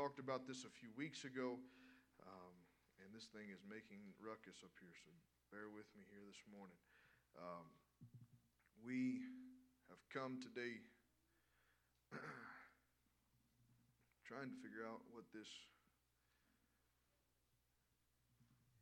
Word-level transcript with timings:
talked 0.00 0.16
about 0.16 0.48
this 0.48 0.64
a 0.64 0.72
few 0.80 0.88
weeks 0.96 1.28
ago, 1.28 1.60
um, 2.24 2.54
and 3.04 3.12
this 3.12 3.28
thing 3.36 3.52
is 3.52 3.60
making 3.68 4.00
ruckus 4.16 4.64
up 4.64 4.72
here, 4.80 4.96
so 4.96 5.12
bear 5.52 5.68
with 5.68 5.84
me 5.92 6.08
here 6.08 6.24
this 6.24 6.40
morning. 6.48 6.80
Um, 7.36 7.68
we 8.80 9.20
have 9.92 10.00
come 10.08 10.40
today 10.40 10.80
trying 14.24 14.48
to 14.48 14.56
figure 14.64 14.88
out 14.88 15.04
what 15.12 15.28
this. 15.36 15.52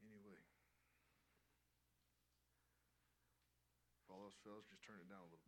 Anyway. 0.06 0.38
If 3.98 4.06
all 4.06 4.22
else 4.22 4.38
fails, 4.46 4.70
just 4.70 4.86
turn 4.86 5.02
it 5.02 5.10
down 5.10 5.26
a 5.26 5.30
little. 5.34 5.47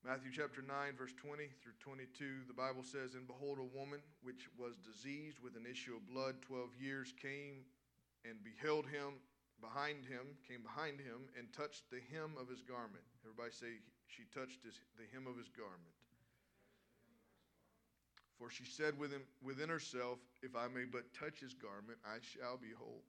Matthew 0.00 0.32
chapter 0.32 0.64
9, 0.64 0.96
verse 0.96 1.12
20 1.20 1.44
through 1.60 1.76
22, 1.84 2.48
the 2.48 2.56
Bible 2.56 2.80
says, 2.80 3.12
And 3.12 3.28
behold, 3.28 3.60
a 3.60 3.76
woman 3.76 4.00
which 4.24 4.48
was 4.56 4.80
diseased 4.80 5.36
with 5.44 5.60
an 5.60 5.68
issue 5.68 5.92
of 5.92 6.08
blood 6.08 6.40
12 6.40 6.72
years 6.80 7.12
came 7.20 7.68
and 8.24 8.40
beheld 8.40 8.88
him 8.88 9.20
behind 9.60 10.08
him, 10.08 10.40
came 10.48 10.64
behind 10.64 11.04
him, 11.04 11.28
and 11.36 11.52
touched 11.52 11.84
the 11.92 12.00
hem 12.08 12.32
of 12.40 12.48
his 12.48 12.64
garment. 12.64 13.04
Everybody 13.28 13.52
say, 13.52 13.76
She 14.08 14.24
touched 14.32 14.64
his, 14.64 14.80
the 14.96 15.04
hem 15.12 15.28
of 15.28 15.36
his 15.36 15.52
garment. 15.52 15.92
For 18.40 18.48
she 18.48 18.64
said 18.64 18.96
within, 18.96 19.20
within 19.44 19.68
herself, 19.68 20.16
If 20.40 20.56
I 20.56 20.72
may 20.72 20.88
but 20.88 21.12
touch 21.12 21.44
his 21.44 21.52
garment, 21.52 22.00
I 22.08 22.24
shall 22.24 22.56
be 22.56 22.72
whole. 22.72 23.04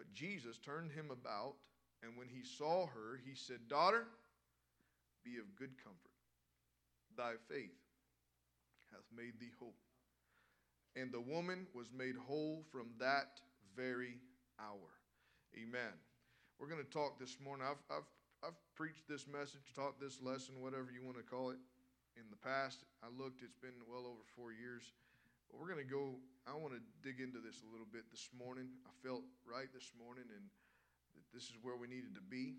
But 0.00 0.08
Jesus 0.16 0.56
turned 0.56 0.96
him 0.96 1.12
about, 1.12 1.60
and 2.00 2.16
when 2.16 2.32
he 2.32 2.40
saw 2.40 2.88
her, 2.88 3.20
he 3.20 3.36
said, 3.36 3.68
Daughter, 3.68 4.08
be 5.26 5.36
of 5.36 5.56
good 5.58 5.76
comfort. 5.82 6.05
Thy 7.16 7.32
faith 7.48 7.80
hath 8.92 9.08
made 9.16 9.40
thee 9.40 9.52
whole. 9.58 9.74
And 10.96 11.12
the 11.12 11.20
woman 11.20 11.66
was 11.74 11.88
made 11.92 12.16
whole 12.16 12.64
from 12.72 12.88
that 13.00 13.40
very 13.76 14.20
hour. 14.60 14.92
Amen. 15.56 15.92
We're 16.58 16.68
going 16.68 16.84
to 16.84 16.88
talk 16.88 17.20
this 17.20 17.36
morning. 17.40 17.64
I've, 17.68 17.80
I've, 17.92 18.08
I've 18.44 18.60
preached 18.76 19.08
this 19.08 19.28
message, 19.28 19.76
taught 19.76 20.00
this 20.00 20.20
lesson, 20.20 20.60
whatever 20.60 20.88
you 20.88 21.04
want 21.04 21.16
to 21.16 21.24
call 21.24 21.50
it, 21.52 21.60
in 22.16 22.24
the 22.32 22.40
past. 22.40 22.84
I 23.04 23.12
looked, 23.12 23.44
it's 23.44 23.60
been 23.60 23.76
well 23.84 24.08
over 24.08 24.24
four 24.32 24.56
years. 24.56 24.92
But 25.52 25.60
we're 25.60 25.68
going 25.68 25.84
to 25.84 25.88
go, 25.88 26.16
I 26.48 26.56
want 26.56 26.72
to 26.72 26.82
dig 27.04 27.20
into 27.20 27.44
this 27.44 27.60
a 27.60 27.68
little 27.68 27.88
bit 27.88 28.08
this 28.08 28.32
morning. 28.32 28.72
I 28.88 28.92
felt 29.04 29.24
right 29.44 29.68
this 29.72 29.92
morning, 30.00 30.24
and 30.32 30.44
that 31.16 31.28
this 31.32 31.52
is 31.52 31.60
where 31.60 31.76
we 31.76 31.88
needed 31.88 32.16
to 32.16 32.24
be. 32.24 32.56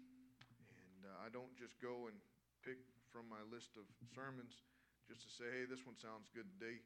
And 0.78 1.10
uh, 1.10 1.26
I 1.26 1.34
don't 1.34 1.52
just 1.58 1.82
go 1.82 2.06
and 2.10 2.18
pick 2.62 2.78
from 3.18 3.26
my 3.34 3.42
list 3.50 3.74
of 3.82 3.90
sermons 4.14 4.62
just 5.10 5.26
to 5.26 5.30
say, 5.34 5.50
hey, 5.50 5.66
this 5.66 5.82
one 5.90 5.98
sounds 5.98 6.30
good 6.38 6.46
today. 6.54 6.78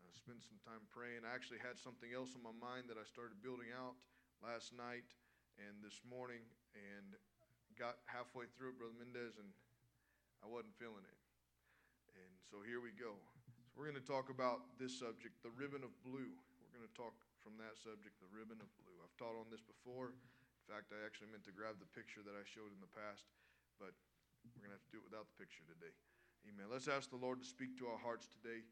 Uh, 0.00 0.08
spend 0.16 0.40
some 0.40 0.56
time 0.64 0.80
praying. 0.88 1.20
I 1.20 1.36
actually 1.36 1.60
had 1.60 1.76
something 1.76 2.16
else 2.16 2.32
on 2.32 2.40
my 2.40 2.56
mind 2.56 2.88
that 2.88 2.96
I 2.96 3.04
started 3.04 3.44
building 3.44 3.76
out 3.76 3.92
last 4.40 4.72
night 4.72 5.04
and 5.60 5.76
this 5.84 6.00
morning 6.08 6.40
and 6.72 7.12
got 7.76 8.00
halfway 8.08 8.48
through 8.56 8.72
it, 8.72 8.80
Brother 8.80 8.96
Mendez, 8.96 9.36
and 9.36 9.52
I 10.40 10.48
wasn't 10.48 10.72
feeling 10.80 11.04
it. 11.04 11.20
And 12.16 12.32
so 12.48 12.64
here 12.64 12.80
we 12.80 12.96
go. 12.96 13.12
So 13.68 13.76
we're 13.76 13.92
going 13.92 14.00
to 14.00 14.08
talk 14.08 14.32
about 14.32 14.80
this 14.80 14.96
subject, 14.96 15.44
the 15.44 15.52
ribbon 15.60 15.84
of 15.84 15.92
blue. 16.00 16.32
We're 16.56 16.72
going 16.72 16.88
to 16.88 16.96
talk 16.96 17.12
from 17.44 17.60
that 17.60 17.76
subject, 17.76 18.16
the 18.24 18.32
ribbon 18.32 18.64
of 18.64 18.70
blue. 18.80 18.96
I've 19.04 19.12
taught 19.20 19.36
on 19.36 19.52
this 19.52 19.60
before. 19.60 20.16
In 20.16 20.64
fact, 20.72 20.88
I 20.96 21.04
actually 21.04 21.28
meant 21.28 21.44
to 21.44 21.52
grab 21.52 21.76
the 21.76 21.90
picture 21.92 22.24
that 22.24 22.32
I 22.32 22.48
showed 22.48 22.72
in 22.72 22.80
the 22.80 22.88
past, 22.96 23.28
but 23.76 23.92
we're 24.54 24.68
going 24.68 24.74
to 24.74 24.78
have 24.78 24.86
to 24.86 24.94
do 24.94 25.00
it 25.02 25.06
without 25.08 25.26
the 25.26 25.36
picture 25.40 25.64
today. 25.66 25.94
Amen. 26.46 26.70
Let's 26.70 26.86
ask 26.86 27.10
the 27.10 27.18
Lord 27.18 27.42
to 27.42 27.46
speak 27.46 27.78
to 27.78 27.86
our 27.88 27.98
hearts 27.98 28.28
today. 28.30 28.62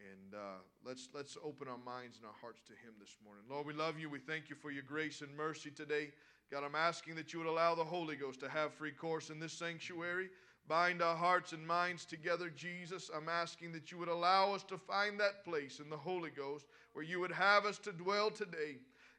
And 0.00 0.34
uh, 0.34 0.64
let's 0.84 1.08
let's 1.12 1.36
open 1.44 1.68
our 1.68 1.78
minds 1.78 2.16
and 2.16 2.26
our 2.26 2.38
hearts 2.40 2.62
to 2.66 2.72
Him 2.72 2.96
this 2.98 3.16
morning. 3.22 3.44
Lord, 3.48 3.66
we 3.66 3.74
love 3.74 3.98
you. 3.98 4.08
We 4.08 4.18
thank 4.18 4.48
you 4.48 4.56
for 4.56 4.70
your 4.70 4.82
grace 4.82 5.20
and 5.20 5.36
mercy 5.36 5.70
today. 5.70 6.10
God, 6.50 6.64
I'm 6.64 6.74
asking 6.74 7.14
that 7.16 7.32
you 7.32 7.38
would 7.38 7.48
allow 7.48 7.74
the 7.74 7.84
Holy 7.84 8.16
Ghost 8.16 8.40
to 8.40 8.48
have 8.48 8.72
free 8.72 8.92
course 8.92 9.30
in 9.30 9.38
this 9.38 9.52
sanctuary. 9.52 10.30
Bind 10.66 11.02
our 11.02 11.16
hearts 11.16 11.52
and 11.52 11.66
minds 11.66 12.04
together, 12.04 12.48
Jesus. 12.48 13.10
I'm 13.14 13.28
asking 13.28 13.72
that 13.72 13.92
you 13.92 13.98
would 13.98 14.08
allow 14.08 14.54
us 14.54 14.62
to 14.64 14.78
find 14.78 15.20
that 15.20 15.44
place 15.44 15.80
in 15.80 15.90
the 15.90 15.96
Holy 15.96 16.30
Ghost 16.30 16.66
where 16.92 17.04
you 17.04 17.20
would 17.20 17.32
have 17.32 17.66
us 17.66 17.78
to 17.80 17.92
dwell 17.92 18.30
today. 18.30 18.78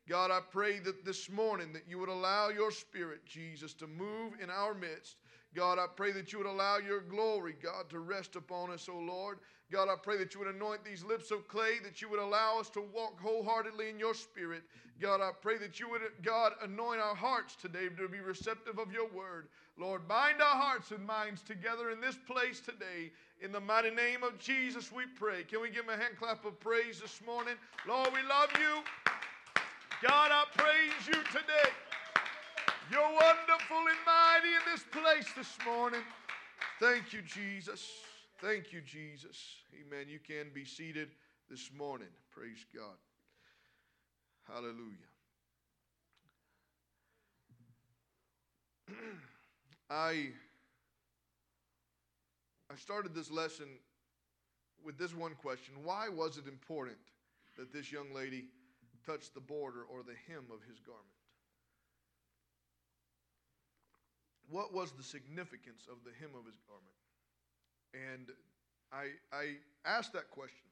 God, 0.09 0.31
I 0.31 0.39
pray 0.51 0.79
that 0.79 1.05
this 1.05 1.29
morning 1.29 1.73
that 1.73 1.87
you 1.87 1.99
would 1.99 2.09
allow 2.09 2.49
your 2.49 2.71
spirit, 2.71 3.25
Jesus, 3.25 3.73
to 3.75 3.87
move 3.87 4.33
in 4.41 4.49
our 4.49 4.73
midst. 4.73 5.17
God, 5.53 5.79
I 5.79 5.85
pray 5.93 6.11
that 6.13 6.31
you 6.31 6.39
would 6.39 6.47
allow 6.47 6.77
your 6.77 7.01
glory, 7.01 7.55
God, 7.61 7.89
to 7.89 7.99
rest 7.99 8.35
upon 8.35 8.71
us, 8.71 8.87
O 8.87 8.97
Lord. 8.97 9.39
God, 9.71 9.89
I 9.89 9.95
pray 10.01 10.17
that 10.17 10.33
you 10.33 10.39
would 10.39 10.53
anoint 10.53 10.83
these 10.83 11.03
lips 11.03 11.31
of 11.31 11.47
clay, 11.47 11.79
that 11.83 12.01
you 12.01 12.09
would 12.09 12.19
allow 12.19 12.59
us 12.59 12.69
to 12.71 12.81
walk 12.93 13.19
wholeheartedly 13.19 13.89
in 13.89 13.99
your 13.99 14.13
spirit. 14.13 14.63
God, 15.01 15.19
I 15.19 15.31
pray 15.41 15.57
that 15.57 15.79
you 15.79 15.89
would, 15.89 16.01
God, 16.23 16.53
anoint 16.61 17.01
our 17.01 17.15
hearts 17.15 17.55
today 17.55 17.87
to 17.97 18.07
be 18.07 18.19
receptive 18.19 18.79
of 18.79 18.91
your 18.91 19.09
word. 19.09 19.47
Lord, 19.77 20.07
bind 20.07 20.41
our 20.41 20.61
hearts 20.61 20.91
and 20.91 21.05
minds 21.05 21.41
together 21.41 21.89
in 21.89 21.99
this 21.99 22.17
place 22.27 22.59
today. 22.59 23.11
In 23.41 23.51
the 23.51 23.59
mighty 23.59 23.89
name 23.89 24.23
of 24.23 24.37
Jesus, 24.37 24.91
we 24.91 25.03
pray. 25.17 25.43
Can 25.43 25.61
we 25.61 25.69
give 25.69 25.85
him 25.85 25.89
a 25.89 25.97
hand 25.97 26.15
clap 26.19 26.45
of 26.45 26.59
praise 26.59 27.01
this 27.01 27.21
morning? 27.25 27.55
Lord, 27.87 28.09
we 28.13 28.21
love 28.27 28.49
you. 28.59 28.83
God, 30.01 30.31
I 30.31 30.45
praise 30.55 31.07
you 31.07 31.23
today. 31.31 31.71
You're 32.91 32.99
wonderful 33.01 33.77
and 33.77 33.97
mighty 34.05 34.49
in 34.49 34.61
this 34.69 34.83
place 34.91 35.31
this 35.37 35.57
morning. 35.65 36.01
Thank 36.77 37.13
you, 37.13 37.21
Jesus. 37.21 37.89
Thank 38.41 38.73
you, 38.73 38.81
Jesus. 38.81 39.37
Amen. 39.79 40.07
You 40.09 40.19
can 40.19 40.47
be 40.53 40.65
seated 40.65 41.07
this 41.49 41.69
morning. 41.73 42.09
Praise 42.31 42.65
God. 42.75 42.97
Hallelujah. 44.45 45.07
I 49.89 50.31
I 52.69 52.75
started 52.75 53.15
this 53.15 53.31
lesson 53.31 53.67
with 54.83 54.97
this 54.97 55.15
one 55.15 55.35
question. 55.35 55.75
Why 55.81 56.09
was 56.09 56.35
it 56.37 56.45
important 56.45 56.97
that 57.57 57.71
this 57.71 57.89
young 57.89 58.13
lady 58.13 58.47
touched 59.05 59.33
the 59.33 59.39
border 59.39 59.83
or 59.83 60.03
the 60.03 60.15
hem 60.27 60.43
of 60.51 60.59
his 60.67 60.79
garment? 60.79 61.20
What 64.51 64.73
was 64.73 64.91
the 64.91 65.03
significance 65.03 65.87
of 65.89 66.03
the 66.03 66.11
hem 66.19 66.31
of 66.37 66.45
his 66.45 66.59
garment? 66.67 66.99
And 67.95 68.27
I, 68.91 69.15
I 69.35 69.55
asked 69.85 70.13
that 70.13 70.29
question 70.29 70.67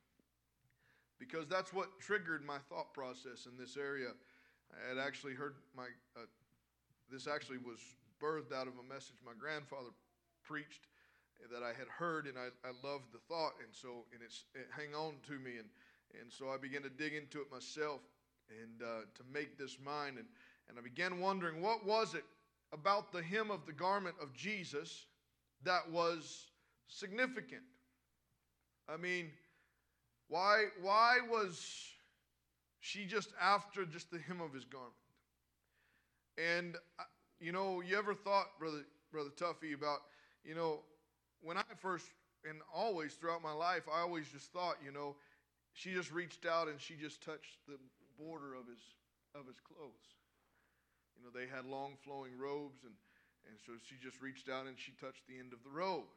because 1.18 1.48
that's 1.48 1.74
what 1.74 2.00
triggered 2.00 2.46
my 2.46 2.58
thought 2.70 2.94
process 2.94 3.48
in 3.50 3.58
this 3.58 3.78
area. 3.78 4.10
I 4.72 4.90
had 4.90 4.98
actually 4.98 5.34
heard 5.34 5.56
my, 5.76 5.88
uh, 6.16 6.28
this 7.12 7.28
actually 7.28 7.58
was 7.58 7.80
birthed 8.22 8.54
out 8.54 8.68
of 8.68 8.74
a 8.78 8.94
message 8.94 9.16
my 9.26 9.34
grandfather 9.40 9.90
preached 10.44 10.88
that 11.48 11.64
I 11.64 11.70
had 11.70 11.88
heard, 11.88 12.28
and 12.28 12.38
I, 12.38 12.52
I 12.68 12.72
loved 12.84 13.14
the 13.14 13.20
thought, 13.30 13.54
and 13.64 13.72
so 13.72 14.04
and 14.12 14.22
it's 14.24 14.44
it 14.54 14.68
hang 14.76 14.94
on 14.94 15.16
to 15.28 15.40
me, 15.40 15.56
and 15.56 15.70
and 16.20 16.32
so 16.32 16.50
I 16.50 16.58
began 16.58 16.82
to 16.84 16.90
dig 16.90 17.14
into 17.14 17.40
it 17.40 17.48
myself, 17.50 18.02
and 18.50 18.82
uh, 18.84 19.08
to 19.16 19.24
make 19.32 19.58
this 19.58 19.78
mine, 19.84 20.18
and 20.18 20.28
and 20.68 20.78
I 20.78 20.82
began 20.82 21.20
wondering 21.20 21.62
what 21.62 21.86
was 21.86 22.14
it 22.14 22.26
about 22.72 23.12
the 23.12 23.22
hem 23.22 23.52
of 23.52 23.66
the 23.66 23.74
garment 23.74 24.16
of 24.22 24.34
Jesus 24.34 25.06
that 25.64 25.90
was 25.92 26.48
significant. 26.88 27.64
I 28.88 28.98
mean, 28.98 29.30
why, 30.28 30.66
why 30.82 31.18
was 31.30 31.66
she 32.80 33.06
just 33.06 33.30
after 33.42 33.86
just 33.86 34.12
the 34.12 34.20
hem 34.20 34.42
of 34.42 34.54
his 34.54 34.66
garment? 34.66 34.94
And, 36.38 36.76
uh, 37.00 37.04
you 37.40 37.52
know, 37.52 37.82
you 37.82 37.98
ever 37.98 38.14
thought, 38.14 38.58
Brother, 38.60 38.86
Brother 39.12 39.32
Tuffy, 39.36 39.74
about, 39.74 40.00
you 40.44 40.56
know, 40.56 40.80
when 41.42 41.58
I 41.58 41.64
first, 41.78 42.06
and 42.48 42.60
always 42.74 43.14
throughout 43.14 43.42
my 43.44 43.52
life, 43.52 43.84
I 43.94 44.02
always 44.02 44.30
just 44.30 44.52
thought, 44.54 44.76
you 44.84 44.92
know, 44.92 45.16
she 45.74 45.94
just 45.94 46.12
reached 46.12 46.46
out 46.46 46.68
and 46.68 46.80
she 46.80 46.96
just 46.96 47.24
touched 47.24 47.58
the 47.68 47.78
border 48.18 48.54
of 48.54 48.68
his, 48.68 48.80
of 49.36 49.48
his 49.48 49.60
clothes. 49.60 50.16
You 51.20 51.26
know, 51.26 51.32
they 51.36 51.54
had 51.54 51.66
long 51.66 51.98
flowing 52.02 52.32
robes, 52.40 52.84
and, 52.84 52.94
and 53.46 53.60
so 53.66 53.74
she 53.84 53.96
just 54.02 54.22
reached 54.22 54.48
out 54.48 54.68
and 54.68 54.80
she 54.80 54.94
touched 54.94 55.28
the 55.28 55.38
end 55.38 55.52
of 55.52 55.60
the 55.64 55.70
robe. 55.70 56.08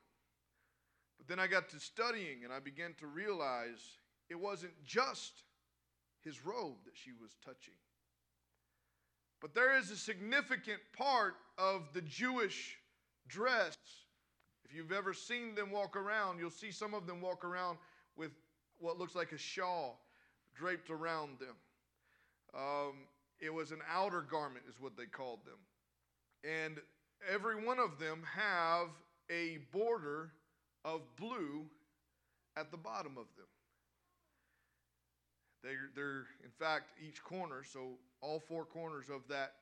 But 1.18 1.26
then 1.26 1.38
I 1.38 1.48
got 1.48 1.68
to 1.70 1.80
studying 1.80 2.44
and 2.44 2.52
I 2.52 2.60
began 2.60 2.94
to 3.00 3.06
realize 3.06 3.98
it 4.28 4.38
wasn't 4.38 4.72
just 4.84 5.42
his 6.20 6.44
robe 6.44 6.76
that 6.84 6.94
she 6.94 7.10
was 7.12 7.32
touching. 7.44 7.74
But 9.40 9.54
there 9.54 9.76
is 9.76 9.90
a 9.90 9.96
significant 9.96 10.80
part 10.96 11.34
of 11.58 11.92
the 11.92 12.02
Jewish 12.02 12.78
dress. 13.26 13.76
If 14.64 14.74
you've 14.74 14.92
ever 14.92 15.12
seen 15.12 15.56
them 15.56 15.72
walk 15.72 15.96
around, 15.96 16.38
you'll 16.38 16.50
see 16.50 16.70
some 16.70 16.94
of 16.94 17.06
them 17.06 17.20
walk 17.20 17.44
around 17.44 17.78
with 18.16 18.30
what 18.78 18.98
looks 18.98 19.16
like 19.16 19.32
a 19.32 19.38
shawl 19.38 20.00
draped 20.54 20.90
around 20.90 21.38
them. 21.40 21.56
Um, 22.54 22.94
it 23.42 23.52
was 23.52 23.72
an 23.72 23.80
outer 23.92 24.22
garment, 24.22 24.64
is 24.68 24.80
what 24.80 24.96
they 24.96 25.06
called 25.06 25.40
them. 25.44 25.58
And 26.44 26.78
every 27.28 27.62
one 27.64 27.78
of 27.78 27.98
them 27.98 28.22
have 28.34 28.88
a 29.30 29.58
border 29.72 30.30
of 30.84 31.00
blue 31.16 31.66
at 32.56 32.70
the 32.70 32.76
bottom 32.76 33.12
of 33.12 33.26
them. 33.36 33.46
They're, 35.62 35.90
they're, 35.94 36.26
in 36.42 36.50
fact, 36.58 36.90
each 37.06 37.22
corner, 37.22 37.62
so 37.64 37.98
all 38.20 38.40
four 38.40 38.64
corners 38.64 39.06
of 39.08 39.22
that 39.28 39.54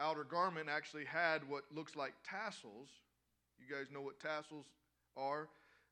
outer 0.00 0.24
garment 0.24 0.68
actually 0.68 1.04
had 1.04 1.48
what 1.48 1.64
looks 1.74 1.96
like 1.96 2.14
tassels. 2.24 2.88
You 3.58 3.74
guys 3.74 3.86
know 3.92 4.00
what 4.00 4.20
tassels 4.20 4.66
are? 5.16 5.48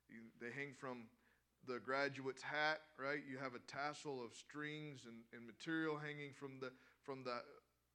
You, 0.08 0.18
they 0.40 0.54
hang 0.54 0.74
from 0.78 1.04
the 1.66 1.80
graduate's 1.80 2.42
hat, 2.42 2.80
right? 2.98 3.20
You 3.28 3.38
have 3.38 3.54
a 3.54 3.62
tassel 3.66 4.24
of 4.24 4.34
strings 4.34 5.00
and, 5.06 5.16
and 5.32 5.44
material 5.44 5.98
hanging 5.98 6.30
from 6.38 6.60
the 6.60 6.70
from 7.06 7.22
the 7.24 7.38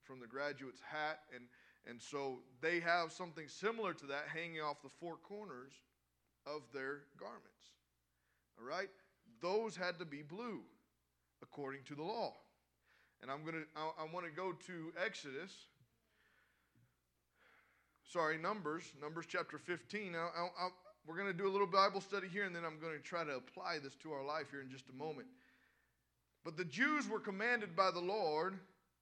from 0.03 0.19
the 0.19 0.27
graduate's 0.27 0.81
hat, 0.81 1.19
and 1.35 1.45
and 1.85 2.01
so 2.01 2.39
they 2.61 2.79
have 2.79 3.11
something 3.11 3.47
similar 3.47 3.93
to 3.93 4.05
that 4.07 4.25
hanging 4.33 4.61
off 4.61 4.81
the 4.81 4.89
four 4.89 5.17
corners 5.17 5.73
of 6.47 6.61
their 6.73 7.03
garments. 7.19 7.75
All 8.57 8.67
right, 8.67 8.89
those 9.41 9.75
had 9.75 9.99
to 9.99 10.05
be 10.05 10.21
blue, 10.21 10.61
according 11.43 11.83
to 11.85 11.95
the 11.95 12.03
law. 12.03 12.33
And 13.21 13.29
I'm 13.29 13.43
gonna 13.43 13.65
I, 13.75 14.03
I 14.03 14.13
want 14.13 14.25
to 14.25 14.31
go 14.31 14.53
to 14.53 14.93
Exodus. 15.05 15.51
Sorry, 18.03 18.37
Numbers, 18.37 18.91
Numbers 19.01 19.25
chapter 19.29 19.57
15. 19.57 20.15
I, 20.15 20.17
I, 20.19 20.67
we're 21.07 21.15
going 21.15 21.31
to 21.31 21.33
do 21.33 21.47
a 21.47 21.49
little 21.49 21.65
Bible 21.65 22.01
study 22.01 22.27
here, 22.27 22.43
and 22.43 22.53
then 22.53 22.65
I'm 22.65 22.77
going 22.77 22.91
to 22.91 23.01
try 23.01 23.23
to 23.23 23.35
apply 23.35 23.79
this 23.81 23.95
to 24.03 24.11
our 24.11 24.25
life 24.25 24.47
here 24.51 24.61
in 24.61 24.69
just 24.69 24.89
a 24.89 24.93
moment. 24.93 25.27
But 26.43 26.57
the 26.57 26.65
Jews 26.65 27.07
were 27.07 27.19
commanded 27.19 27.73
by 27.73 27.89
the 27.91 28.01
Lord 28.01 28.59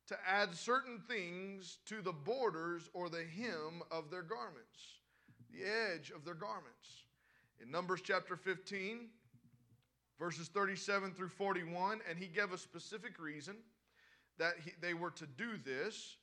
to 0.10 0.18
add 0.28 0.56
certain 0.56 1.00
things 1.08 1.78
to 1.86 2.02
the 2.02 2.12
borders 2.12 2.90
or 2.94 3.10
the 3.10 3.24
hem 3.24 3.84
of 3.92 4.10
their 4.10 4.24
garments, 4.24 4.98
the 5.54 5.64
edge 5.64 6.10
of 6.10 6.26
their 6.26 6.34
garments. 6.34 7.06
In 7.62 7.70
Numbers 7.70 8.02
chapter 8.04 8.36
15, 8.36 9.08
verses 10.18 10.48
37 10.48 11.14
through 11.14 11.30
41, 11.30 12.00
and 12.10 12.18
he 12.18 12.26
gave 12.26 12.52
a 12.52 12.58
specific 12.58 13.20
reason 13.20 13.58
that 14.40 14.56
he, 14.66 14.72
they 14.82 14.96
were 14.96 15.12
to 15.12 15.28
do 15.28 15.58
this. 15.64 16.18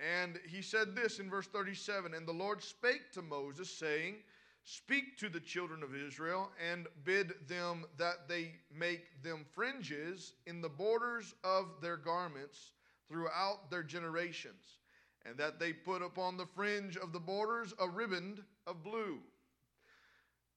And 0.00 0.38
he 0.48 0.62
said 0.62 0.94
this 0.94 1.18
in 1.18 1.28
verse 1.28 1.48
37 1.48 2.14
And 2.14 2.28
the 2.28 2.32
Lord 2.32 2.62
spake 2.62 3.10
to 3.14 3.22
Moses, 3.22 3.76
saying, 3.76 4.18
Speak 4.62 5.18
to 5.18 5.28
the 5.28 5.40
children 5.40 5.82
of 5.82 5.96
Israel 5.96 6.48
and 6.70 6.86
bid 7.02 7.32
them 7.48 7.86
that 7.98 8.28
they 8.28 8.52
make 8.72 9.20
them 9.24 9.44
fringes 9.52 10.34
in 10.46 10.60
the 10.60 10.68
borders 10.68 11.34
of 11.42 11.80
their 11.80 11.96
garments 11.96 12.70
throughout 13.08 13.70
their 13.70 13.82
generations, 13.82 14.78
and 15.26 15.36
that 15.38 15.58
they 15.58 15.72
put 15.72 16.02
upon 16.02 16.36
the 16.36 16.46
fringe 16.46 16.96
of 16.96 17.12
the 17.12 17.20
borders 17.20 17.74
a 17.78 17.88
riband 17.88 18.42
of 18.66 18.82
blue. 18.82 19.18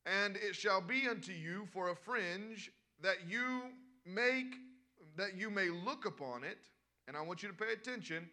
And 0.06 0.38
it 0.38 0.56
shall 0.56 0.82
be 0.82 1.08
unto 1.08 1.32
you 1.32 1.68
for 1.74 1.90
a 1.90 1.96
fringe 1.96 2.72
that 3.02 3.28
you 3.28 3.64
make 4.06 4.56
that 5.18 5.38
you 5.38 5.50
may 5.50 5.70
look 5.70 6.06
upon 6.06 6.44
it, 6.44 6.58
and 7.08 7.16
I 7.16 7.22
want 7.22 7.42
you 7.42 7.50
to 7.50 7.56
pay 7.56 7.72
attention. 7.72 8.30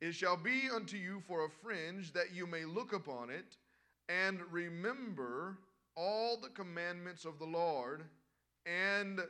It 0.00 0.14
shall 0.14 0.36
be 0.36 0.68
unto 0.72 0.96
you 0.96 1.22
for 1.26 1.44
a 1.44 1.50
fringe 1.50 2.12
that 2.12 2.34
you 2.34 2.46
may 2.46 2.64
look 2.64 2.92
upon 2.92 3.30
it 3.30 3.56
and 4.08 4.40
remember 4.50 5.58
all 5.96 6.36
the 6.36 6.48
commandments 6.48 7.24
of 7.24 7.38
the 7.38 7.44
Lord 7.44 8.04
and 8.66 9.20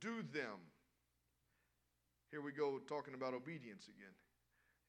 do 0.00 0.22
them. 0.32 0.58
Here 2.32 2.40
we 2.40 2.50
go 2.50 2.80
talking 2.88 3.14
about 3.14 3.34
obedience 3.34 3.86
again. 3.86 4.12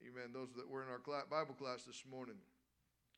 Amen. 0.02 0.32
Those 0.34 0.50
that 0.56 0.68
were 0.68 0.82
in 0.82 0.90
our 0.90 1.00
Bible 1.30 1.54
class 1.54 1.84
this 1.84 2.04
morning. 2.10 2.38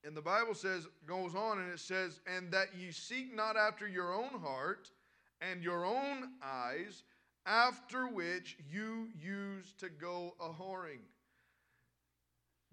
And 0.04 0.18
the 0.18 0.22
Bible 0.22 0.54
says, 0.54 0.86
goes 1.08 1.34
on 1.34 1.60
and 1.60 1.72
it 1.72 1.80
says, 1.80 2.20
and 2.28 2.52
that 2.52 2.76
ye 2.78 2.92
seek 2.92 3.34
not 3.34 3.56
after 3.56 3.88
your 3.88 4.14
own 4.14 4.42
heart 4.42 4.92
and 5.40 5.64
your 5.64 5.86
own 5.86 6.32
eyes, 6.44 7.04
after 7.46 8.08
which 8.08 8.58
you 8.70 9.08
used 9.20 9.80
to 9.80 9.90
go 9.90 10.36
a 10.42 10.50
whoring 10.50 11.00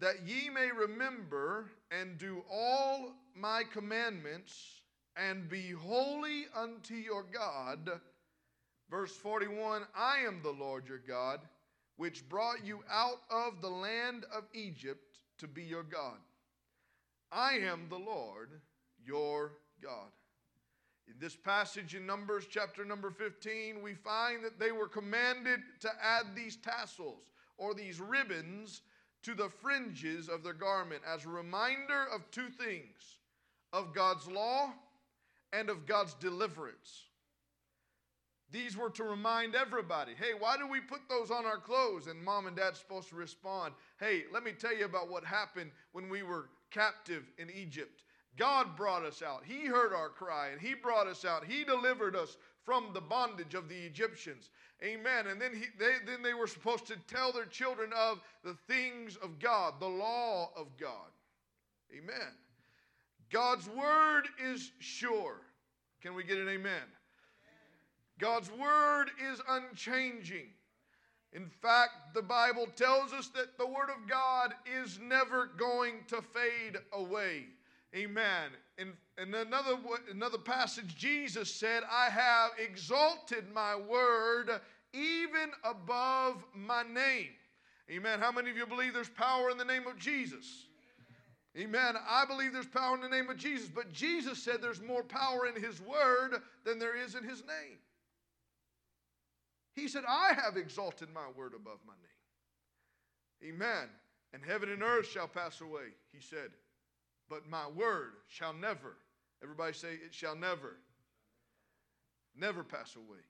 that 0.03 0.27
ye 0.27 0.51
may 0.51 0.69
remember 0.73 1.71
and 1.93 2.19
do 2.19 2.43
all 2.51 3.13
my 3.37 3.63
commandments 3.73 4.83
and 5.17 5.49
be 5.49 5.71
holy 5.71 6.47
unto 6.57 6.95
your 6.95 7.23
God. 7.23 8.01
Verse 8.93 9.17
41 9.17 9.85
I 9.97 10.19
am 10.19 10.41
the 10.43 10.51
Lord 10.51 10.87
your 10.87 10.99
God, 10.99 11.41
which 11.97 12.29
brought 12.29 12.63
you 12.63 12.81
out 12.91 13.23
of 13.31 13.63
the 13.63 13.71
land 13.71 14.27
of 14.31 14.45
Egypt 14.53 15.17
to 15.39 15.49
be 15.49 15.63
your 15.63 15.83
God. 15.83 16.19
I 17.33 17.55
am 17.55 17.87
the 17.89 17.99
Lord 17.99 18.51
your 19.03 19.53
God. 19.83 20.11
In 21.09 21.15
this 21.19 21.35
passage 21.35 21.95
in 21.95 22.05
Numbers 22.05 22.45
chapter 22.51 22.85
number 22.85 23.11
15, 23.11 23.81
we 23.83 23.95
find 23.95 24.45
that 24.45 24.61
they 24.61 24.73
were 24.73 24.89
commanded 24.89 25.61
to 25.81 25.91
add 26.03 26.37
these 26.37 26.57
tassels 26.57 27.23
or 27.57 27.73
these 27.73 27.99
ribbons 27.99 28.83
to 29.23 29.35
the 29.35 29.49
fringes 29.49 30.29
of 30.29 30.45
their 30.45 30.53
garment 30.53 31.01
as 31.11 31.25
a 31.25 31.31
reminder 31.31 32.05
of 32.15 32.31
two 32.31 32.51
things 32.51 33.21
of 33.73 33.95
God's 33.95 34.29
law 34.29 34.71
and 35.51 35.71
of 35.71 35.87
God's 35.87 36.13
deliverance. 36.13 37.05
These 38.53 38.77
were 38.77 38.91
to 38.91 39.05
remind 39.05 39.55
everybody 39.55 40.13
hey, 40.17 40.33
why 40.39 40.57
do 40.59 40.69
we 40.69 40.81
put 40.81 41.09
those 41.09 41.31
on 41.31 41.47
our 41.47 41.59
clothes? 41.59 42.07
And 42.07 42.23
mom 42.23 42.47
and 42.47 42.55
dad's 42.55 42.79
supposed 42.79 43.09
to 43.09 43.17
respond 43.17 43.75
hey, 43.99 44.25
let 44.33 44.45
me 44.45 44.53
tell 44.53 44.77
you 44.77 44.85
about 44.85 45.11
what 45.11 45.25
happened 45.25 45.71
when 45.93 46.09
we 46.09 46.23
were 46.23 46.51
captive 46.71 47.25
in 47.39 47.51
Egypt. 47.51 48.05
God 48.37 48.77
brought 48.77 49.05
us 49.05 49.23
out. 49.23 49.43
He 49.45 49.67
heard 49.67 49.93
our 49.93 50.09
cry 50.09 50.49
and 50.49 50.61
He 50.61 50.75
brought 50.75 51.07
us 51.07 51.25
out. 51.25 51.45
He 51.45 51.65
delivered 51.65 52.15
us 52.15 52.37
from 52.65 52.91
the 52.93 53.01
bondage 53.01 53.55
of 53.55 53.69
the 53.69 53.79
Egyptians. 53.79 54.51
Amen. 54.85 55.27
And 55.29 55.41
then, 55.41 55.55
he, 55.55 55.67
they, 55.79 55.95
then 56.07 56.23
they 56.23 56.35
were 56.35 56.47
supposed 56.47 56.87
to 56.89 56.97
tell 57.09 57.33
their 57.33 57.45
children 57.47 57.91
of 57.97 58.21
the 58.45 58.57
things 58.69 59.17
of 59.17 59.39
God, 59.39 59.75
the 59.81 59.89
law 59.89 60.51
of 60.57 60.69
God. 60.79 61.11
Amen. 61.97 62.33
God's 63.31 63.69
word 63.69 64.25
is 64.45 64.73
sure. 64.79 65.41
Can 66.03 66.15
we 66.15 66.25
get 66.25 66.39
an 66.39 66.49
amen? 66.49 66.83
God's 68.19 68.51
word 68.51 69.07
is 69.31 69.41
unchanging. 69.49 70.47
In 71.33 71.47
fact, 71.47 72.15
the 72.15 72.23
Bible 72.23 72.67
tells 72.77 73.13
us 73.13 73.29
that 73.29 73.57
the 73.57 73.67
word 73.67 73.89
of 73.89 74.09
God 74.09 74.53
is 74.81 74.99
never 75.01 75.47
going 75.57 76.05
to 76.09 76.21
fade 76.21 76.77
away. 76.93 77.47
Amen. 77.95 78.51
In, 78.79 78.93
in 79.19 79.35
another, 79.35 79.79
another 80.11 80.39
passage, 80.39 80.95
Jesus 80.97 81.53
said, 81.53 81.83
I 81.91 82.11
have 82.11 82.51
exalted 82.59 83.45
my 83.55 83.77
word 83.77 84.61
even 84.93 85.51
above 85.65 86.45
my 86.55 86.83
name. 86.83 87.31
Amen. 87.91 88.21
How 88.21 88.33
many 88.33 88.51
of 88.51 88.57
you 88.57 88.67
believe 88.67 88.95
there's 88.95 89.09
power 89.09 89.51
in 89.51 89.59
the 89.59 89.65
name 89.65 89.87
of 89.87 89.99
Jesus? 89.99 90.67
Amen. 91.59 91.97
I 92.09 92.25
believe 92.25 92.53
there's 92.53 92.67
power 92.67 92.95
in 92.95 93.03
the 93.03 93.09
name 93.09 93.29
of 93.29 93.37
Jesus, 93.37 93.69
but 93.69 93.93
Jesus 93.93 94.43
said 94.43 94.63
there's 94.63 94.81
more 94.81 95.03
power 95.03 95.47
in 95.47 95.63
his 95.63 95.81
word 95.81 96.41
than 96.65 96.79
there 96.79 96.97
is 96.97 97.15
in 97.15 97.25
his 97.25 97.41
name. 97.41 97.79
He 99.75 99.89
said, 99.89 100.05
I 100.07 100.35
have 100.35 100.57
exalted 100.57 101.09
my 101.15 101.27
word 101.37 101.53
above 101.55 101.79
my 101.87 101.95
name. 101.95 103.55
Amen. 103.55 103.89
And 104.33 104.43
heaven 104.45 104.71
and 104.71 104.83
earth 104.83 105.09
shall 105.09 105.29
pass 105.29 105.61
away, 105.61 105.95
he 106.13 106.21
said, 106.21 106.51
but 107.29 107.49
my 107.49 107.69
word 107.69 108.13
shall 108.29 108.53
never, 108.53 108.97
everybody 109.43 109.73
say, 109.73 109.95
it 110.05 110.13
shall 110.13 110.37
never, 110.37 110.77
never 112.37 112.63
pass 112.63 112.97
away. 112.97 113.21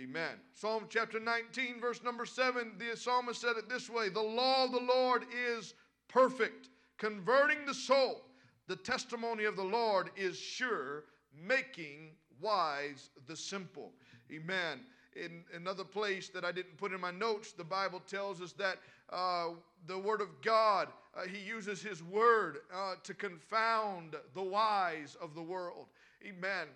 Amen. 0.00 0.40
Psalm 0.54 0.86
chapter 0.88 1.20
19, 1.20 1.80
verse 1.80 2.02
number 2.02 2.24
7, 2.24 2.72
the 2.78 2.96
psalmist 2.96 3.40
said 3.40 3.56
it 3.58 3.68
this 3.68 3.90
way 3.90 4.08
The 4.08 4.20
law 4.20 4.64
of 4.64 4.72
the 4.72 4.80
Lord 4.80 5.24
is 5.54 5.74
perfect, 6.08 6.70
converting 6.98 7.66
the 7.66 7.74
soul. 7.74 8.22
The 8.68 8.76
testimony 8.76 9.44
of 9.44 9.56
the 9.56 9.64
Lord 9.64 10.10
is 10.16 10.38
sure, 10.38 11.04
making 11.46 12.12
wise 12.40 13.10
the 13.26 13.36
simple. 13.36 13.92
Amen. 14.32 14.80
In 15.16 15.44
another 15.54 15.84
place 15.84 16.28
that 16.30 16.44
I 16.44 16.52
didn't 16.52 16.76
put 16.76 16.92
in 16.92 17.00
my 17.00 17.10
notes, 17.10 17.52
the 17.52 17.64
Bible 17.64 18.00
tells 18.00 18.40
us 18.40 18.52
that 18.52 18.78
uh, 19.10 19.48
the 19.86 19.98
Word 19.98 20.20
of 20.20 20.28
God, 20.42 20.88
uh, 21.16 21.22
He 21.26 21.38
uses 21.38 21.82
His 21.82 22.02
Word 22.02 22.58
uh, 22.74 22.94
to 23.02 23.14
confound 23.14 24.16
the 24.34 24.42
wise 24.42 25.16
of 25.20 25.34
the 25.34 25.42
world. 25.42 25.86
Amen. 26.26 26.66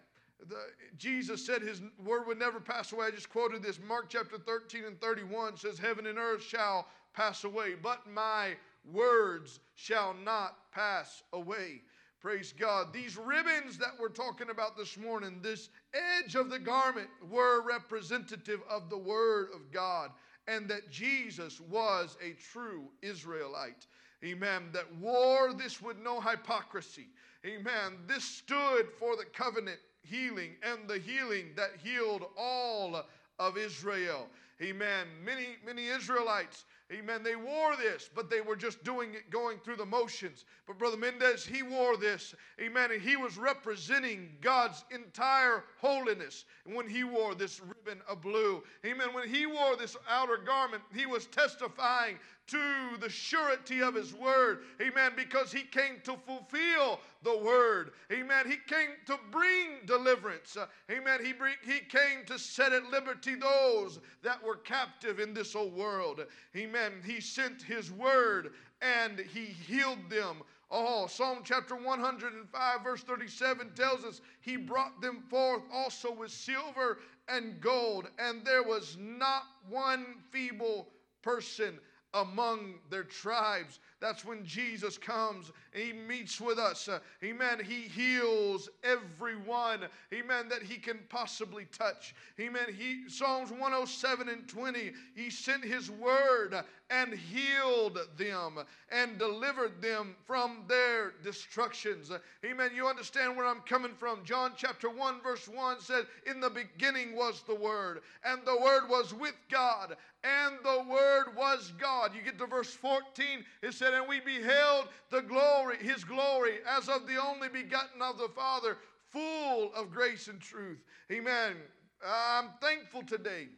The, 0.48 0.56
Jesus 0.98 1.44
said 1.44 1.62
his 1.62 1.80
word 2.04 2.26
would 2.26 2.38
never 2.38 2.60
pass 2.60 2.92
away. 2.92 3.06
I 3.06 3.10
just 3.10 3.30
quoted 3.30 3.62
this. 3.62 3.80
Mark 3.80 4.06
chapter 4.08 4.36
13 4.36 4.84
and 4.84 5.00
31 5.00 5.56
says, 5.56 5.78
Heaven 5.78 6.06
and 6.06 6.18
earth 6.18 6.42
shall 6.42 6.88
pass 7.14 7.44
away, 7.44 7.74
but 7.82 8.06
my 8.10 8.54
words 8.92 9.60
shall 9.74 10.14
not 10.24 10.58
pass 10.72 11.22
away. 11.32 11.80
Praise 12.26 12.52
God. 12.58 12.92
These 12.92 13.16
ribbons 13.16 13.78
that 13.78 13.92
we're 14.00 14.08
talking 14.08 14.50
about 14.50 14.76
this 14.76 14.98
morning, 14.98 15.38
this 15.42 15.68
edge 15.94 16.34
of 16.34 16.50
the 16.50 16.58
garment, 16.58 17.06
were 17.30 17.62
representative 17.62 18.58
of 18.68 18.90
the 18.90 18.98
Word 18.98 19.50
of 19.54 19.70
God, 19.70 20.10
and 20.48 20.68
that 20.68 20.90
Jesus 20.90 21.60
was 21.60 22.16
a 22.20 22.32
true 22.32 22.88
Israelite. 23.00 23.86
Amen. 24.24 24.70
That 24.72 24.92
wore 24.96 25.52
this 25.52 25.80
with 25.80 25.98
no 25.98 26.20
hypocrisy. 26.20 27.06
Amen. 27.46 27.92
This 28.08 28.24
stood 28.24 28.88
for 28.98 29.14
the 29.14 29.26
covenant 29.32 29.78
healing 30.02 30.56
and 30.64 30.88
the 30.88 30.98
healing 30.98 31.50
that 31.54 31.76
healed 31.80 32.24
all 32.36 33.04
of 33.38 33.56
Israel. 33.56 34.26
Amen. 34.60 35.06
Many, 35.24 35.58
many 35.64 35.86
Israelites, 35.86 36.64
amen, 36.92 37.22
they 37.22 37.36
wore 37.36 37.76
this, 37.76 38.08
but 38.14 38.30
they 38.30 38.40
were 38.40 38.56
just 38.56 38.84
doing 38.84 39.14
it, 39.14 39.30
going 39.30 39.58
through 39.58 39.76
the 39.76 39.86
motions. 39.86 40.44
But 40.66 40.78
Brother 40.78 40.96
Mendez, 40.96 41.44
he 41.44 41.62
wore 41.62 41.96
this, 41.96 42.34
amen, 42.60 42.92
and 42.92 43.02
he 43.02 43.16
was 43.16 43.36
representing 43.36 44.30
God's 44.40 44.84
entire 44.90 45.64
holiness 45.78 46.44
when 46.64 46.88
he 46.88 47.04
wore 47.04 47.34
this 47.34 47.60
ribbon 47.60 48.00
of 48.08 48.20
blue. 48.20 48.62
Amen. 48.84 49.08
When 49.12 49.28
he 49.28 49.46
wore 49.46 49.76
this 49.76 49.96
outer 50.08 50.36
garment, 50.36 50.82
he 50.94 51.06
was 51.06 51.26
testifying 51.26 52.18
to 52.48 52.96
the 53.00 53.08
surety 53.08 53.82
of 53.82 53.94
his 53.94 54.14
word. 54.14 54.60
Amen. 54.80 55.12
Because 55.16 55.52
he 55.52 55.62
came 55.62 56.00
to 56.04 56.16
fulfill 56.26 57.00
the 57.22 57.36
word. 57.38 57.92
Amen. 58.12 58.48
He 58.48 58.56
came 58.68 58.90
to 59.06 59.18
bring 59.30 59.84
deliverance. 59.86 60.56
Uh, 60.56 60.66
amen. 60.90 61.24
He, 61.24 61.32
bring, 61.32 61.54
he 61.64 61.80
came 61.80 62.24
to 62.26 62.38
set 62.38 62.72
at 62.72 62.90
liberty 62.90 63.34
those 63.34 64.00
that 64.22 64.42
were 64.42 64.56
captive 64.56 65.18
in 65.18 65.34
this 65.34 65.56
old 65.56 65.74
world. 65.74 66.24
Amen. 66.56 66.92
He 67.04 67.20
sent 67.20 67.62
his 67.62 67.90
word 67.90 68.52
and 68.80 69.18
he 69.18 69.46
healed 69.46 70.08
them 70.08 70.42
all. 70.70 71.08
Psalm 71.08 71.38
chapter 71.44 71.74
105, 71.74 72.84
verse 72.84 73.02
37 73.02 73.70
tells 73.74 74.04
us 74.04 74.20
he 74.40 74.56
brought 74.56 75.00
them 75.00 75.22
forth 75.28 75.62
also 75.72 76.12
with 76.12 76.30
silver 76.30 76.98
and 77.28 77.60
gold, 77.60 78.08
and 78.18 78.44
there 78.44 78.62
was 78.62 78.96
not 79.00 79.42
one 79.68 80.16
feeble 80.30 80.88
person 81.22 81.78
among 82.14 82.80
their 82.90 83.04
tribes. 83.04 83.78
That's 84.00 84.24
when 84.24 84.44
Jesus 84.44 84.98
comes 84.98 85.50
and 85.74 85.82
he 85.82 85.92
meets 85.92 86.40
with 86.40 86.58
us. 86.58 86.88
Uh, 86.88 86.98
amen. 87.24 87.60
He 87.64 87.82
heals 87.82 88.68
everyone. 88.84 89.86
Amen. 90.12 90.48
That 90.48 90.62
he 90.62 90.76
can 90.76 90.98
possibly 91.08 91.66
touch. 91.76 92.14
Amen. 92.38 92.66
He 92.76 93.08
Psalms 93.08 93.50
107 93.50 94.28
and 94.28 94.46
20. 94.46 94.92
He 95.14 95.30
sent 95.30 95.64
his 95.64 95.90
word 95.90 96.62
and 96.90 97.14
healed 97.14 97.98
them 98.16 98.58
and 98.92 99.18
delivered 99.18 99.82
them 99.82 100.14
from 100.24 100.64
their 100.68 101.14
destructions. 101.24 102.10
Amen. 102.44 102.70
You 102.74 102.86
understand 102.86 103.36
where 103.36 103.46
I'm 103.46 103.60
coming 103.62 103.92
from. 103.98 104.24
John 104.24 104.52
chapter 104.56 104.88
1, 104.88 105.20
verse 105.22 105.48
1 105.48 105.80
said, 105.80 106.06
In 106.26 106.40
the 106.40 106.50
beginning 106.50 107.16
was 107.16 107.42
the 107.42 107.54
Word, 107.54 108.02
and 108.24 108.40
the 108.44 108.56
Word 108.56 108.88
was 108.88 109.12
with 109.12 109.34
God, 109.50 109.96
and 110.22 110.56
the 110.62 110.84
Word 110.88 111.36
was 111.36 111.72
God. 111.78 112.12
You 112.14 112.22
get 112.22 112.38
to 112.38 112.46
verse 112.46 112.72
14, 112.72 113.44
it 113.62 113.74
said, 113.86 113.94
And 113.94 114.08
we 114.08 114.20
beheld 114.20 114.88
the 115.10 115.22
glory, 115.22 115.76
His 115.78 116.04
glory, 116.04 116.58
as 116.68 116.88
of 116.88 117.06
the 117.06 117.22
only 117.22 117.48
begotten 117.48 118.02
of 118.02 118.18
the 118.18 118.28
Father, 118.28 118.76
full 119.10 119.72
of 119.74 119.92
grace 119.92 120.28
and 120.28 120.40
truth. 120.40 120.78
Amen. 121.10 121.56
I'm 122.04 122.50
thankful 122.60 123.02
today. 123.02 123.48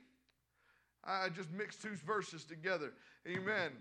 I 1.05 1.29
just 1.31 1.51
mixed 1.53 1.83
two 1.83 1.97
verses 2.07 2.45
together. 2.45 2.93
Amen. 3.27 3.73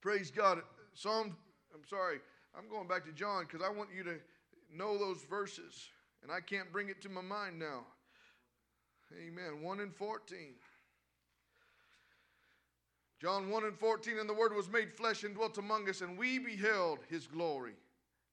Praise 0.00 0.30
God. 0.30 0.60
Psalm, 0.94 1.36
I'm 1.74 1.84
sorry, 1.88 2.18
I'm 2.56 2.68
going 2.68 2.88
back 2.88 3.04
to 3.06 3.12
John 3.12 3.46
because 3.48 3.66
I 3.66 3.70
want 3.70 3.88
you 3.96 4.04
to 4.04 4.16
know 4.74 4.98
those 4.98 5.22
verses, 5.28 5.88
and 6.22 6.30
I 6.30 6.40
can't 6.40 6.70
bring 6.70 6.88
it 6.88 7.00
to 7.02 7.08
my 7.08 7.22
mind 7.22 7.58
now. 7.58 7.86
Amen. 9.12 9.62
1 9.62 9.80
and 9.80 9.94
14. 9.94 10.54
John 13.22 13.50
1 13.50 13.62
and 13.62 13.78
14, 13.78 14.18
and 14.18 14.28
the 14.28 14.34
Word 14.34 14.52
was 14.52 14.68
made 14.68 14.92
flesh 14.92 15.22
and 15.22 15.32
dwelt 15.32 15.56
among 15.56 15.88
us, 15.88 16.00
and 16.00 16.18
we 16.18 16.40
beheld 16.40 16.98
his 17.08 17.28
glory. 17.28 17.74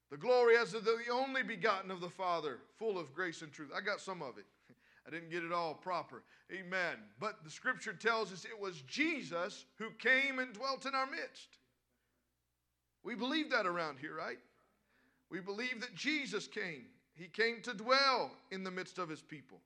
The 0.10 0.18
glory 0.18 0.58
as 0.58 0.74
of 0.74 0.84
the 0.84 0.98
only 1.12 1.44
begotten 1.44 1.92
of 1.92 2.02
the 2.02 2.10
Father, 2.10 2.58
full 2.80 2.98
of 2.98 3.14
grace 3.14 3.44
and 3.44 3.52
truth. 3.52 3.70
I 3.76 3.82
got 3.82 4.02
some 4.02 4.24
of 4.24 4.40
it. 4.40 4.48
I 5.08 5.12
didn't 5.12 5.30
get 5.30 5.44
it 5.44 5.52
all 5.52 5.76
proper. 5.76 6.24
Amen. 6.52 6.96
But 7.20 7.44
the 7.44 7.52
scripture 7.52 7.94
tells 7.94 8.34
us 8.34 8.46
it 8.46 8.60
was 8.60 8.82
Jesus 8.88 9.66
who 9.78 9.92
came 10.00 10.40
and 10.40 10.54
dwelt 10.54 10.88
in 10.88 10.96
our 10.96 11.06
midst. 11.06 11.60
We 13.04 13.14
believe 13.14 13.52
that 13.52 13.68
around 13.68 14.00
here, 14.00 14.16
right? 14.16 14.40
We 15.30 15.40
believe 15.40 15.82
that 15.82 15.94
Jesus 15.94 16.48
came. 16.48 16.86
He 17.14 17.28
came 17.28 17.62
to 17.62 17.76
dwell 17.76 18.32
in 18.50 18.64
the 18.64 18.72
midst 18.72 18.98
of 18.98 19.08
his 19.08 19.22
people. 19.22 19.60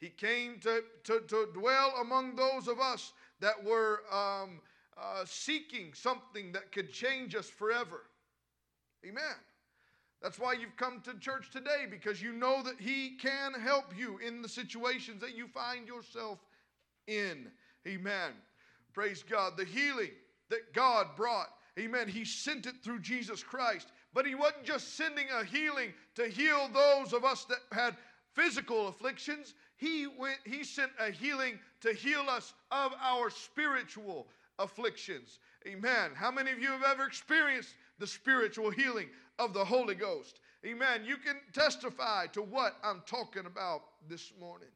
He 0.00 0.08
came 0.08 0.58
to, 0.62 0.82
to, 1.04 1.20
to 1.28 1.48
dwell 1.54 1.94
among 2.00 2.34
those 2.34 2.66
of 2.66 2.80
us 2.80 3.12
that 3.44 3.62
were 3.62 4.00
um, 4.10 4.58
uh, 4.96 5.22
seeking 5.26 5.92
something 5.92 6.50
that 6.52 6.72
could 6.72 6.90
change 6.90 7.34
us 7.34 7.46
forever. 7.46 8.04
Amen. 9.06 9.36
That's 10.22 10.38
why 10.38 10.54
you've 10.54 10.78
come 10.78 11.02
to 11.02 11.18
church 11.18 11.50
today 11.50 11.84
because 11.90 12.22
you 12.22 12.32
know 12.32 12.62
that 12.62 12.80
He 12.80 13.18
can 13.20 13.52
help 13.52 13.94
you 13.94 14.18
in 14.26 14.40
the 14.40 14.48
situations 14.48 15.20
that 15.20 15.36
you 15.36 15.46
find 15.46 15.86
yourself 15.86 16.38
in. 17.06 17.48
Amen. 17.86 18.32
Praise 18.94 19.22
God. 19.22 19.58
The 19.58 19.66
healing 19.66 20.12
that 20.48 20.72
God 20.72 21.08
brought, 21.14 21.48
amen, 21.78 22.08
He 22.08 22.24
sent 22.24 22.64
it 22.64 22.76
through 22.82 23.00
Jesus 23.00 23.42
Christ. 23.42 23.88
But 24.14 24.26
He 24.26 24.34
wasn't 24.34 24.64
just 24.64 24.96
sending 24.96 25.26
a 25.38 25.44
healing 25.44 25.92
to 26.14 26.28
heal 26.28 26.70
those 26.72 27.12
of 27.12 27.26
us 27.26 27.44
that 27.44 27.58
had 27.72 27.94
physical 28.32 28.88
afflictions. 28.88 29.52
He, 29.84 30.06
went, 30.06 30.38
he 30.44 30.64
sent 30.64 30.92
a 30.98 31.10
healing 31.10 31.58
to 31.82 31.92
heal 31.92 32.24
us 32.30 32.54
of 32.70 32.92
our 33.02 33.28
spiritual 33.28 34.26
afflictions. 34.58 35.40
Amen. 35.66 36.12
How 36.14 36.30
many 36.30 36.50
of 36.52 36.58
you 36.58 36.68
have 36.68 36.84
ever 36.84 37.04
experienced 37.04 37.74
the 37.98 38.06
spiritual 38.06 38.70
healing 38.70 39.08
of 39.38 39.52
the 39.52 39.64
Holy 39.64 39.94
Ghost. 39.94 40.40
Amen. 40.64 41.02
You 41.04 41.16
can 41.16 41.36
testify 41.52 42.26
to 42.28 42.42
what 42.42 42.76
I'm 42.82 43.02
talking 43.06 43.46
about 43.46 43.82
this 44.08 44.32
morning. 44.40 44.68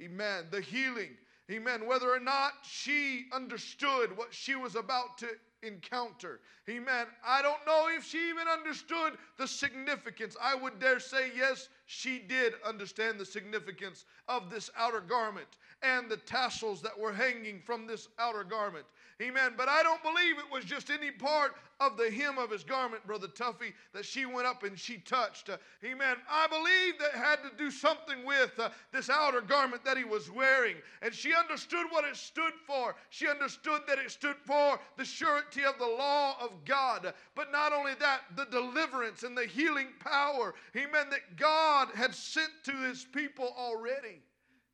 Amen. 0.00 0.44
The 0.50 0.60
healing. 0.60 1.10
Amen. 1.50 1.86
Whether 1.86 2.10
or 2.10 2.20
not 2.20 2.52
she 2.62 3.24
understood 3.32 4.16
what 4.16 4.32
she 4.32 4.54
was 4.54 4.76
about 4.76 5.18
to 5.18 5.28
encounter. 5.62 6.40
Amen. 6.68 7.06
I 7.26 7.42
don't 7.42 7.64
know 7.66 7.88
if 7.96 8.04
she 8.04 8.28
even 8.28 8.48
understood 8.48 9.14
the 9.38 9.46
significance. 9.46 10.36
I 10.40 10.54
would 10.54 10.78
dare 10.78 11.00
say, 11.00 11.30
yes, 11.36 11.68
she 11.92 12.18
did 12.18 12.54
understand 12.64 13.20
the 13.20 13.26
significance 13.26 14.06
of 14.26 14.48
this 14.48 14.70
outer 14.78 15.00
garment 15.00 15.46
and 15.82 16.08
the 16.08 16.16
tassels 16.16 16.80
that 16.80 16.98
were 16.98 17.12
hanging 17.12 17.60
from 17.60 17.86
this 17.86 18.08
outer 18.18 18.44
garment. 18.44 18.86
Amen. 19.20 19.52
But 19.56 19.68
I 19.68 19.82
don't 19.82 20.02
believe 20.02 20.38
it 20.38 20.50
was 20.50 20.64
just 20.64 20.90
any 20.90 21.10
part 21.10 21.52
of 21.80 21.96
the 21.96 22.10
hem 22.10 22.38
of 22.38 22.50
his 22.50 22.62
garment, 22.62 23.06
Brother 23.06 23.26
Tuffy, 23.26 23.72
that 23.92 24.04
she 24.04 24.24
went 24.24 24.46
up 24.46 24.62
and 24.62 24.78
she 24.78 24.98
touched. 24.98 25.48
Uh, 25.48 25.56
amen. 25.84 26.16
I 26.30 26.46
believe 26.46 26.98
that 27.00 27.12
had 27.12 27.36
to 27.42 27.56
do 27.56 27.70
something 27.70 28.24
with 28.24 28.52
uh, 28.58 28.70
this 28.92 29.10
outer 29.10 29.40
garment 29.40 29.84
that 29.84 29.96
he 29.96 30.04
was 30.04 30.30
wearing. 30.30 30.76
And 31.02 31.12
she 31.12 31.34
understood 31.34 31.86
what 31.90 32.04
it 32.04 32.16
stood 32.16 32.52
for. 32.66 32.94
She 33.10 33.28
understood 33.28 33.82
that 33.88 33.98
it 33.98 34.10
stood 34.10 34.36
for 34.44 34.78
the 34.96 35.04
surety 35.04 35.64
of 35.64 35.78
the 35.78 35.86
law 35.86 36.36
of 36.40 36.64
God. 36.64 37.12
But 37.34 37.52
not 37.52 37.72
only 37.72 37.92
that, 38.00 38.20
the 38.36 38.46
deliverance 38.46 39.22
and 39.24 39.36
the 39.36 39.46
healing 39.46 39.88
power, 39.98 40.54
amen, 40.76 41.10
that 41.10 41.36
God 41.36 41.88
had 41.94 42.14
sent 42.14 42.50
to 42.64 42.72
his 42.72 43.04
people 43.12 43.54
already. 43.58 44.20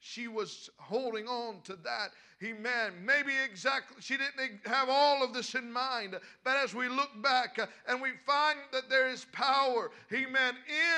She 0.00 0.28
was 0.28 0.70
holding 0.78 1.26
on 1.26 1.60
to 1.64 1.76
that 1.76 2.10
Amen. 2.44 2.92
Maybe 3.04 3.32
exactly, 3.44 3.96
she 4.00 4.16
didn't 4.16 4.60
have 4.64 4.88
all 4.88 5.24
of 5.24 5.34
this 5.34 5.56
in 5.56 5.72
mind, 5.72 6.16
but 6.44 6.56
as 6.56 6.72
we 6.72 6.88
look 6.88 7.10
back 7.20 7.58
uh, 7.58 7.66
and 7.88 8.00
we 8.00 8.10
find 8.24 8.58
that 8.70 8.88
there 8.88 9.08
is 9.08 9.26
power, 9.32 9.90
amen, 10.12 10.54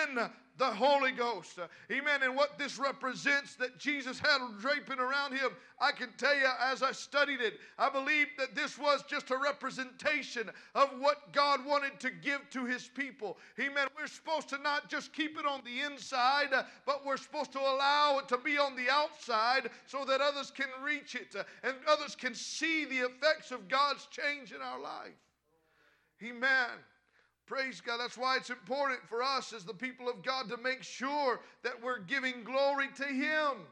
in 0.07 0.31
the 0.61 0.67
Holy 0.67 1.11
Ghost. 1.11 1.59
Uh, 1.59 1.69
amen. 1.91 2.23
And 2.23 2.37
what 2.37 2.59
this 2.59 2.79
represents 2.79 3.57
that 3.57 3.79
Jesus 3.79 4.19
had 4.19 4.39
draping 4.61 4.99
around 4.99 5.33
him, 5.33 5.53
I 5.81 5.91
can 5.91 6.11
tell 6.19 6.37
you 6.37 6.47
as 6.61 6.83
I 6.83 6.93
studied 6.93 7.41
it, 7.41 7.55
I 7.79 7.89
believe 7.89 8.27
that 8.39 8.55
this 8.55 8.79
was 8.79 9.03
just 9.09 9.31
a 9.31 9.39
representation 9.39 10.51
of 10.75 10.91
what 10.99 11.33
God 11.33 11.65
wanted 11.65 11.99
to 12.01 12.11
give 12.11 12.43
to 12.51 12.67
his 12.67 12.87
people. 12.87 13.39
Amen. 13.59 13.89
We're 13.99 14.07
supposed 14.07 14.51
to 14.51 14.59
not 14.59 14.91
just 14.91 15.15
keep 15.15 15.39
it 15.39 15.47
on 15.47 15.63
the 15.65 15.81
inside, 15.81 16.53
uh, 16.53 16.65
but 16.85 17.07
we're 17.07 17.17
supposed 17.17 17.53
to 17.53 17.61
allow 17.61 18.19
it 18.19 18.29
to 18.29 18.37
be 18.37 18.59
on 18.59 18.77
the 18.77 18.91
outside 18.91 19.71
so 19.87 20.05
that 20.05 20.21
others 20.21 20.51
can 20.51 20.69
reach 20.85 21.15
it 21.15 21.35
uh, 21.35 21.45
and 21.65 21.75
others 21.89 22.15
can 22.15 22.35
see 22.35 22.85
the 22.85 22.99
effects 22.99 23.51
of 23.51 23.67
God's 23.67 24.07
change 24.11 24.53
in 24.53 24.61
our 24.61 24.79
life. 24.79 25.17
Amen. 26.23 26.69
Praise 27.51 27.81
God. 27.81 27.99
That's 27.99 28.17
why 28.17 28.37
it's 28.37 28.51
important 28.51 29.01
for 29.09 29.25
us 29.25 29.53
as 29.53 29.65
the 29.65 29.75
people 29.75 30.09
of 30.09 30.23
God 30.23 30.49
to 30.51 30.57
make 30.57 30.85
sure 30.85 31.41
that 31.65 31.73
we're 31.83 31.99
giving 31.99 32.45
glory 32.45 32.87
to 32.95 33.05
Him. 33.05 33.67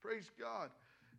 Praise 0.00 0.30
God. 0.38 0.70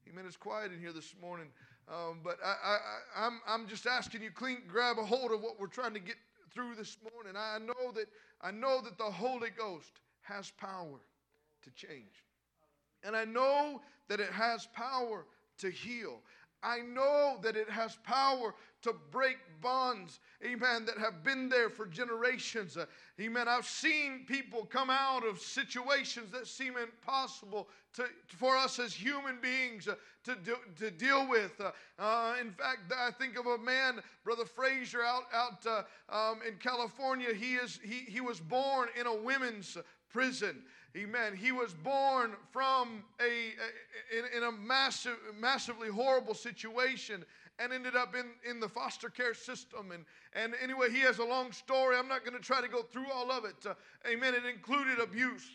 Amen. 0.09 0.23
It's 0.25 0.37
quiet 0.37 0.71
in 0.71 0.79
here 0.79 0.93
this 0.93 1.13
morning. 1.21 1.47
Um, 1.89 2.19
but 2.23 2.37
I, 2.41 2.77
I'm, 3.17 3.41
I'm 3.45 3.67
just 3.67 3.85
asking 3.85 4.23
you, 4.23 4.31
clean, 4.31 4.59
grab 4.65 4.97
a 4.97 5.03
hold 5.03 5.33
of 5.33 5.41
what 5.41 5.59
we're 5.59 5.67
trying 5.67 5.93
to 5.93 5.99
get 5.99 6.15
through 6.53 6.75
this 6.75 6.95
morning. 7.13 7.33
I 7.35 7.57
know 7.59 7.91
that 7.95 8.05
I 8.41 8.51
know 8.51 8.79
that 8.81 8.97
the 8.97 9.03
Holy 9.03 9.49
Ghost 9.49 9.99
has 10.21 10.51
power 10.51 11.01
to 11.63 11.71
change. 11.71 12.23
And 13.03 13.13
I 13.13 13.25
know 13.25 13.81
that 14.07 14.21
it 14.21 14.31
has 14.31 14.69
power 14.73 15.25
to 15.57 15.69
heal. 15.69 16.21
I 16.63 16.79
know 16.79 17.37
that 17.41 17.55
it 17.55 17.69
has 17.69 17.97
power 18.03 18.53
to 18.83 18.95
break 19.11 19.37
bonds, 19.61 20.19
amen, 20.43 20.85
that 20.85 20.97
have 20.97 21.23
been 21.23 21.49
there 21.49 21.69
for 21.69 21.85
generations. 21.85 22.77
Uh, 22.77 22.85
amen. 23.19 23.47
I've 23.47 23.65
seen 23.65 24.25
people 24.27 24.65
come 24.65 24.89
out 24.89 25.25
of 25.25 25.39
situations 25.39 26.31
that 26.31 26.47
seem 26.47 26.75
impossible 26.77 27.67
to, 27.93 28.05
for 28.27 28.57
us 28.57 28.79
as 28.79 28.93
human 28.93 29.39
beings 29.41 29.87
uh, 29.87 29.95
to, 30.23 30.35
do, 30.35 30.55
to 30.77 30.89
deal 30.91 31.27
with. 31.27 31.59
Uh, 31.59 31.71
uh, 31.99 32.35
in 32.39 32.51
fact, 32.51 32.91
I 32.95 33.11
think 33.11 33.37
of 33.37 33.45
a 33.45 33.57
man, 33.57 33.99
Brother 34.23 34.45
Frazier, 34.45 35.03
out, 35.03 35.23
out 35.33 35.65
uh, 35.65 35.83
um, 36.31 36.39
in 36.47 36.55
California. 36.55 37.33
He, 37.33 37.55
is, 37.55 37.79
he, 37.83 38.11
he 38.11 38.21
was 38.21 38.39
born 38.39 38.89
in 38.99 39.05
a 39.05 39.15
women's 39.15 39.77
prison. 40.09 40.63
Amen. 40.97 41.35
He 41.35 41.53
was 41.53 41.73
born 41.73 42.31
from 42.51 43.03
a, 43.21 43.53
in, 44.17 44.25
in, 44.35 44.43
a 44.43 44.51
massive, 44.51 45.17
massively 45.39 45.87
horrible 45.87 46.33
situation 46.33 47.23
and 47.59 47.71
ended 47.71 47.95
up 47.95 48.13
in, 48.13 48.25
in 48.49 48.59
the 48.59 48.67
foster 48.67 49.09
care 49.09 49.33
system. 49.33 49.91
And, 49.91 50.03
and 50.33 50.53
anyway, 50.61 50.89
he 50.91 50.99
has 50.99 51.19
a 51.19 51.23
long 51.23 51.53
story. 51.53 51.95
I'm 51.95 52.09
not 52.09 52.25
going 52.25 52.37
to 52.37 52.43
try 52.43 52.59
to 52.59 52.67
go 52.67 52.81
through 52.81 53.09
all 53.13 53.31
of 53.31 53.45
it. 53.45 53.55
Uh, 53.65 53.73
amen. 54.11 54.33
It 54.33 54.45
included 54.45 54.99
abuse, 54.99 55.47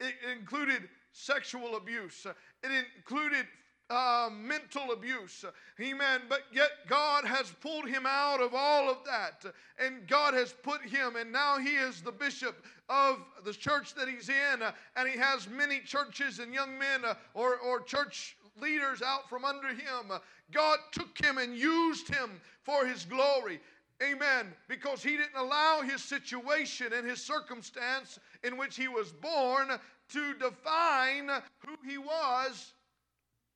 it 0.00 0.14
included 0.38 0.88
sexual 1.12 1.76
abuse, 1.76 2.26
it 2.62 2.86
included 2.96 3.46
uh, 3.90 4.28
mental 4.32 4.92
abuse. 4.92 5.44
Amen. 5.80 6.22
But 6.28 6.42
yet 6.52 6.70
God 6.88 7.24
has 7.24 7.52
pulled 7.60 7.88
him 7.88 8.04
out 8.06 8.40
of 8.40 8.54
all 8.54 8.90
of 8.90 8.98
that. 9.04 9.44
And 9.78 10.06
God 10.08 10.34
has 10.34 10.52
put 10.52 10.82
him, 10.82 11.16
and 11.16 11.32
now 11.32 11.58
he 11.58 11.76
is 11.76 12.02
the 12.02 12.12
bishop 12.12 12.64
of 12.88 13.18
the 13.44 13.52
church 13.52 13.94
that 13.94 14.08
he's 14.08 14.28
in. 14.28 14.62
And 14.96 15.08
he 15.08 15.18
has 15.18 15.48
many 15.48 15.80
churches 15.80 16.38
and 16.38 16.52
young 16.52 16.78
men 16.78 17.04
uh, 17.04 17.14
or, 17.34 17.56
or 17.58 17.80
church 17.80 18.36
leaders 18.60 19.02
out 19.02 19.28
from 19.28 19.44
under 19.44 19.68
him. 19.68 20.12
God 20.52 20.78
took 20.92 21.22
him 21.22 21.38
and 21.38 21.56
used 21.56 22.08
him 22.08 22.40
for 22.62 22.86
his 22.86 23.04
glory. 23.04 23.60
Amen. 24.02 24.52
Because 24.68 25.02
he 25.02 25.10
didn't 25.10 25.36
allow 25.36 25.80
his 25.80 26.02
situation 26.02 26.92
and 26.92 27.08
his 27.08 27.22
circumstance 27.22 28.18
in 28.44 28.56
which 28.56 28.76
he 28.76 28.88
was 28.88 29.12
born 29.12 29.68
to 30.12 30.34
define 30.34 31.28
who 31.58 31.76
he 31.88 31.98
was 31.98 32.72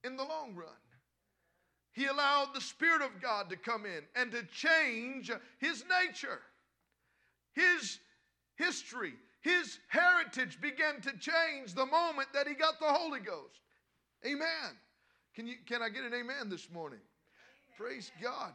in 0.05 0.17
the 0.17 0.25
long 0.25 0.55
run. 0.55 0.69
He 1.93 2.07
allowed 2.07 2.55
the 2.55 2.61
Spirit 2.61 3.03
of 3.03 3.21
God 3.21 3.51
to 3.51 3.57
come 3.57 3.85
in 3.85 4.03
and 4.15 4.31
to 4.33 4.45
change 4.45 5.31
his 5.59 5.85
nature. 6.07 6.41
His 7.53 7.99
history, 8.57 9.15
his 9.41 9.79
heritage 9.89 10.61
began 10.61 11.01
to 11.01 11.13
change 11.19 11.75
the 11.75 11.87
moment 11.87 12.29
that 12.33 12.47
he 12.47 12.55
got 12.55 12.79
the 12.79 12.87
Holy 12.87 13.21
Ghost. 13.21 13.61
Amen. 14.25 14.77
Can, 15.35 15.47
you, 15.47 15.55
can 15.67 15.83
I 15.83 15.89
get 15.89 16.05
an 16.05 16.15
amen 16.15 16.49
this 16.49 16.71
morning? 16.71 17.01
Amen. 17.01 17.91
Praise 17.91 18.13
God. 18.23 18.53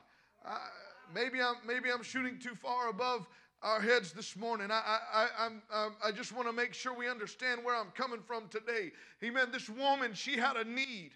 maybe, 1.13 1.41
I'm, 1.41 1.55
maybe 1.65 1.91
I'm 1.91 2.03
shooting 2.03 2.39
too 2.39 2.55
far 2.55 2.89
above 2.89 3.27
our 3.61 3.81
heads 3.81 4.13
this 4.13 4.35
morning. 4.35 4.69
I, 4.71 4.99
I, 5.13 5.27
I, 5.39 5.45
um, 5.85 5.95
I 6.03 6.11
just 6.11 6.33
want 6.33 6.47
to 6.47 6.53
make 6.53 6.73
sure 6.73 6.93
we 6.93 7.09
understand 7.09 7.63
where 7.63 7.75
I'm 7.75 7.91
coming 7.91 8.21
from 8.21 8.47
today. 8.49 8.91
Amen. 9.23 9.47
This 9.51 9.69
woman, 9.69 10.13
she 10.13 10.37
had 10.37 10.55
a 10.55 10.63
need, 10.63 11.11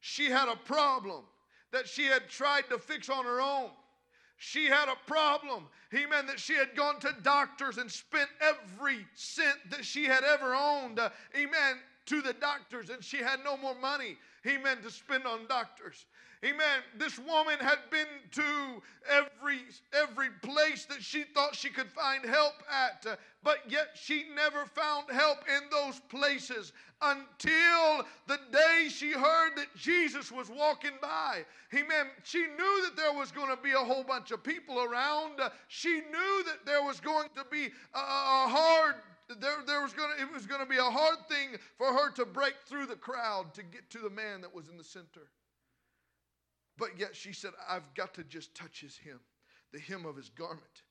she 0.00 0.30
had 0.30 0.48
a 0.48 0.56
problem 0.56 1.24
that 1.72 1.88
she 1.88 2.04
had 2.04 2.28
tried 2.28 2.68
to 2.70 2.78
fix 2.78 3.08
on 3.08 3.24
her 3.24 3.40
own. 3.40 3.70
She 4.38 4.66
had 4.66 4.88
a 4.88 4.96
problem, 5.06 5.66
amen, 5.94 6.26
that 6.26 6.38
she 6.38 6.54
had 6.54 6.76
gone 6.76 7.00
to 7.00 7.14
doctors 7.22 7.78
and 7.78 7.90
spent 7.90 8.28
every 8.40 9.06
cent 9.14 9.56
that 9.70 9.84
she 9.84 10.04
had 10.04 10.24
ever 10.24 10.54
owned, 10.54 10.98
uh, 10.98 11.10
amen, 11.34 11.76
to 12.06 12.20
the 12.20 12.34
doctors, 12.34 12.90
and 12.90 13.02
she 13.02 13.18
had 13.18 13.40
no 13.44 13.56
more 13.56 13.74
money, 13.74 14.18
amen, 14.46 14.82
to 14.82 14.90
spend 14.90 15.24
on 15.26 15.46
doctors. 15.48 16.06
Amen. 16.46 16.82
This 16.96 17.18
woman 17.18 17.58
had 17.60 17.78
been 17.90 18.06
to 18.32 18.82
every 19.10 19.58
every 19.92 20.28
place 20.42 20.84
that 20.84 21.02
she 21.02 21.24
thought 21.24 21.56
she 21.56 21.70
could 21.70 21.90
find 21.90 22.24
help 22.24 22.54
at, 22.70 23.04
uh, 23.04 23.16
but 23.42 23.58
yet 23.68 23.88
she 23.94 24.26
never 24.34 24.64
found 24.66 25.10
help 25.10 25.38
in 25.48 25.68
those 25.70 26.00
places 26.08 26.72
until 27.02 28.06
the 28.28 28.38
day 28.52 28.88
she 28.88 29.10
heard 29.10 29.56
that 29.56 29.74
Jesus 29.76 30.30
was 30.30 30.48
walking 30.48 30.92
by. 31.02 31.44
Amen. 31.74 32.06
She 32.22 32.38
knew 32.38 32.82
that 32.84 32.96
there 32.96 33.12
was 33.12 33.32
going 33.32 33.54
to 33.54 33.60
be 33.60 33.72
a 33.72 33.78
whole 33.78 34.04
bunch 34.04 34.30
of 34.30 34.44
people 34.44 34.80
around. 34.80 35.40
Uh, 35.40 35.50
she 35.66 35.94
knew 35.94 36.44
that 36.44 36.64
there 36.64 36.82
was 36.82 37.00
going 37.00 37.28
to 37.34 37.44
be 37.50 37.64
a, 37.94 37.98
a 37.98 38.48
hard 38.48 38.94
there, 39.40 39.56
there 39.66 39.82
was 39.82 39.92
to, 39.94 40.02
it 40.20 40.32
was 40.32 40.46
going 40.46 40.60
to 40.60 40.66
be 40.66 40.76
a 40.76 40.82
hard 40.82 41.18
thing 41.28 41.58
for 41.76 41.88
her 41.88 42.12
to 42.12 42.24
break 42.24 42.54
through 42.66 42.86
the 42.86 42.94
crowd 42.94 43.52
to 43.54 43.64
get 43.64 43.90
to 43.90 43.98
the 43.98 44.10
man 44.10 44.40
that 44.42 44.54
was 44.54 44.68
in 44.68 44.76
the 44.76 44.84
center. 44.84 45.28
But 46.78 46.98
yet 46.98 47.16
she 47.16 47.32
said, 47.32 47.52
I've 47.68 47.94
got 47.94 48.14
to 48.14 48.24
just 48.24 48.54
touch 48.54 48.80
his 48.80 48.98
hem, 48.98 49.20
the 49.72 49.80
hem 49.80 50.04
of 50.04 50.16
his 50.16 50.28
garment. 50.28 50.82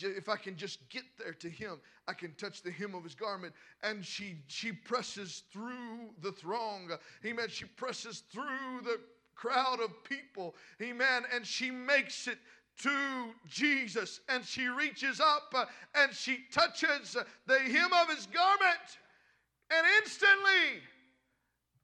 If 0.00 0.28
I 0.28 0.36
can 0.36 0.56
just 0.56 0.88
get 0.88 1.02
there 1.18 1.34
to 1.34 1.48
him, 1.50 1.80
I 2.08 2.14
can 2.14 2.32
touch 2.34 2.62
the 2.62 2.70
hem 2.70 2.94
of 2.94 3.04
his 3.04 3.14
garment. 3.14 3.52
And 3.82 4.04
she 4.04 4.36
she 4.46 4.72
presses 4.72 5.42
through 5.52 6.10
the 6.22 6.32
throng. 6.32 6.90
Amen. 7.24 7.48
She 7.48 7.66
presses 7.66 8.22
through 8.32 8.80
the 8.82 9.00
crowd 9.34 9.80
of 9.80 9.90
people. 10.04 10.54
Amen. 10.80 11.24
And 11.34 11.46
she 11.46 11.70
makes 11.70 12.28
it 12.28 12.38
to 12.82 13.34
Jesus. 13.46 14.20
And 14.28 14.44
she 14.44 14.68
reaches 14.68 15.20
up 15.20 15.52
uh, 15.54 15.66
and 15.94 16.12
she 16.12 16.38
touches 16.52 17.16
the 17.46 17.58
hem 17.58 17.92
of 17.92 18.08
his 18.14 18.26
garment. 18.26 18.98
And 19.70 19.86
instantly, 20.02 20.82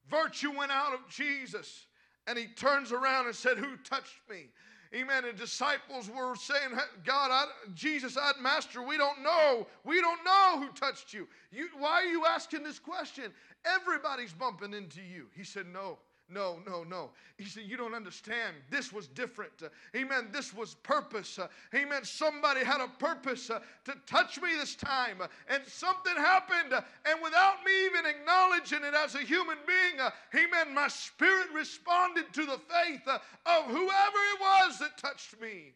virtue 0.09 0.57
went 0.57 0.73
out 0.73 0.95
of 0.95 1.01
Jesus. 1.09 1.87
And 2.31 2.39
he 2.39 2.47
turns 2.47 2.93
around 2.93 3.27
and 3.27 3.35
said, 3.35 3.59
Who 3.59 3.77
touched 3.79 4.21
me? 4.31 4.47
Amen. 4.95 5.25
And 5.25 5.37
disciples 5.37 6.09
were 6.09 6.37
saying, 6.37 6.79
God, 7.05 7.31
I, 7.33 7.47
Jesus, 7.75 8.17
I, 8.17 8.33
Master, 8.41 8.83
we 8.83 8.97
don't 8.97 9.21
know. 9.21 9.67
We 9.83 10.01
don't 10.01 10.25
know 10.25 10.61
who 10.61 10.69
touched 10.69 11.13
you. 11.13 11.27
you. 11.51 11.69
Why 11.77 12.03
are 12.03 12.05
you 12.05 12.25
asking 12.27 12.63
this 12.63 12.79
question? 12.79 13.33
Everybody's 13.65 14.33
bumping 14.33 14.75
into 14.75 15.01
you. 15.01 15.27
He 15.35 15.43
said, 15.43 15.67
No. 15.73 15.99
No, 16.33 16.61
no, 16.65 16.85
no. 16.85 17.11
He 17.37 17.45
said, 17.45 17.65
You 17.65 17.77
don't 17.77 17.95
understand. 17.95 18.55
This 18.71 18.93
was 18.93 19.09
different. 19.09 19.53
Uh, 19.63 19.69
amen. 19.97 20.29
This 20.33 20.55
was 20.55 20.75
purpose. 20.75 21.39
Uh, 21.39 21.49
amen. 21.75 22.05
Somebody 22.05 22.65
had 22.65 22.81
a 22.81 22.87
purpose 22.87 23.51
uh, 23.51 23.59
to 23.85 23.95
touch 24.07 24.41
me 24.41 24.51
this 24.55 24.77
time. 24.77 25.21
Uh, 25.21 25.27
and 25.49 25.63
something 25.67 26.15
happened. 26.15 26.73
Uh, 26.73 26.83
and 27.05 27.21
without 27.23 27.57
me 27.67 27.87
even 27.87 28.07
acknowledging 28.07 28.85
it 28.85 28.95
as 28.95 29.17
a 29.17 29.21
human 29.21 29.59
being, 29.67 30.01
uh, 30.01 30.11
amen, 30.35 30.73
my 30.73 30.87
spirit 30.87 31.49
responded 31.53 32.33
to 32.33 32.47
the 32.47 32.61
faith 32.69 33.07
of 33.09 33.65
whoever 33.65 33.81
it 33.87 34.41
was 34.41 34.79
that 34.79 34.97
touched 34.97 35.41
me. 35.41 35.73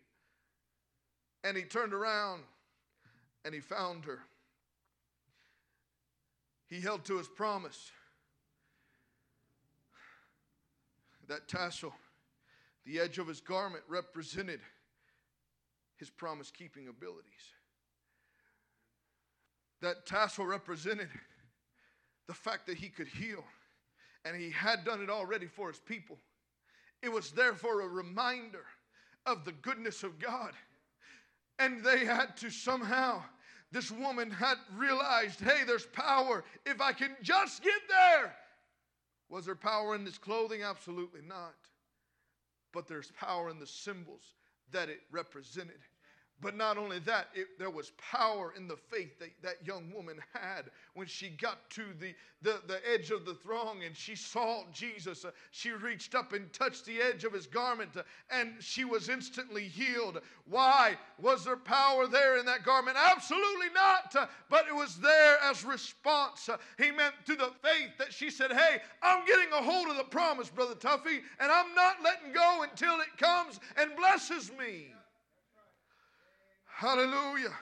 And 1.42 1.56
he 1.56 1.64
turned 1.64 1.92
around 1.92 2.42
and 3.44 3.52
he 3.52 3.60
found 3.60 4.04
her. 4.04 4.20
He 6.68 6.80
held 6.80 7.04
to 7.06 7.18
his 7.18 7.28
promise. 7.28 7.90
That 11.28 11.48
tassel, 11.48 11.92
the 12.84 13.00
edge 13.00 13.18
of 13.18 13.26
his 13.26 13.40
garment, 13.40 13.84
represented 13.88 14.60
his 15.96 16.10
promise 16.10 16.50
keeping 16.50 16.88
abilities. 16.88 17.52
That 19.80 20.06
tassel 20.06 20.46
represented 20.46 21.08
the 22.26 22.34
fact 22.34 22.66
that 22.66 22.76
he 22.76 22.88
could 22.88 23.08
heal, 23.08 23.44
and 24.24 24.36
he 24.36 24.50
had 24.50 24.84
done 24.84 25.02
it 25.02 25.10
already 25.10 25.46
for 25.46 25.68
his 25.68 25.78
people. 25.78 26.18
It 27.02 27.12
was 27.12 27.30
therefore 27.32 27.82
a 27.82 27.88
reminder 27.88 28.64
of 29.26 29.44
the 29.44 29.52
goodness 29.52 30.02
of 30.02 30.18
God. 30.18 30.52
And 31.58 31.84
they 31.84 32.04
had 32.04 32.36
to 32.38 32.50
somehow, 32.50 33.22
this 33.70 33.90
woman 33.90 34.30
had 34.30 34.56
realized 34.76 35.40
hey, 35.40 35.62
there's 35.66 35.86
power 35.86 36.44
if 36.64 36.80
I 36.80 36.92
can 36.92 37.16
just 37.22 37.62
get 37.62 37.80
there. 37.88 38.34
Was 39.28 39.46
there 39.46 39.54
power 39.54 39.94
in 39.94 40.04
this 40.04 40.18
clothing? 40.18 40.62
Absolutely 40.62 41.22
not. 41.22 41.54
But 42.72 42.88
there's 42.88 43.10
power 43.12 43.50
in 43.50 43.58
the 43.58 43.66
symbols 43.66 44.34
that 44.72 44.88
it 44.88 45.00
represented. 45.10 45.80
But 46.40 46.56
not 46.56 46.76
only 46.76 46.98
that, 47.00 47.28
it, 47.34 47.58
there 47.58 47.70
was 47.70 47.92
power 47.92 48.52
in 48.56 48.68
the 48.68 48.76
faith 48.76 49.18
that 49.18 49.30
that 49.42 49.66
young 49.66 49.90
woman 49.94 50.18
had 50.32 50.64
when 50.94 51.06
she 51.06 51.30
got 51.30 51.70
to 51.70 51.84
the, 51.98 52.14
the, 52.42 52.60
the 52.66 52.80
edge 52.92 53.10
of 53.10 53.24
the 53.24 53.34
throng 53.34 53.84
and 53.84 53.96
she 53.96 54.14
saw 54.14 54.64
Jesus. 54.72 55.24
Uh, 55.24 55.30
she 55.52 55.70
reached 55.70 56.14
up 56.14 56.32
and 56.32 56.52
touched 56.52 56.84
the 56.84 57.00
edge 57.00 57.24
of 57.24 57.32
his 57.32 57.46
garment 57.46 57.96
uh, 57.96 58.02
and 58.30 58.54
she 58.60 58.84
was 58.84 59.08
instantly 59.08 59.68
healed. 59.68 60.20
Why? 60.46 60.96
Was 61.18 61.44
there 61.44 61.56
power 61.56 62.06
there 62.06 62.36
in 62.36 62.44
that 62.46 62.64
garment? 62.64 62.96
Absolutely 63.00 63.70
not. 63.74 64.14
Uh, 64.14 64.26
but 64.50 64.66
it 64.68 64.74
was 64.74 64.96
there 64.98 65.38
as 65.42 65.64
response, 65.64 66.48
uh, 66.48 66.56
he 66.78 66.90
meant 66.90 67.14
to 67.26 67.36
the 67.36 67.52
faith 67.62 67.96
that 67.98 68.12
she 68.12 68.28
said, 68.28 68.52
Hey, 68.52 68.82
I'm 69.02 69.24
getting 69.24 69.52
a 69.52 69.62
hold 69.62 69.88
of 69.88 69.96
the 69.96 70.04
promise, 70.04 70.50
Brother 70.50 70.74
Tuffy, 70.74 71.20
and 71.38 71.50
I'm 71.50 71.74
not 71.74 72.02
letting 72.02 72.32
go 72.32 72.64
until 72.68 73.00
it 73.00 73.16
comes 73.18 73.60
and 73.76 73.96
blesses 73.96 74.50
me. 74.58 74.88
Hallelujah. 76.76 77.52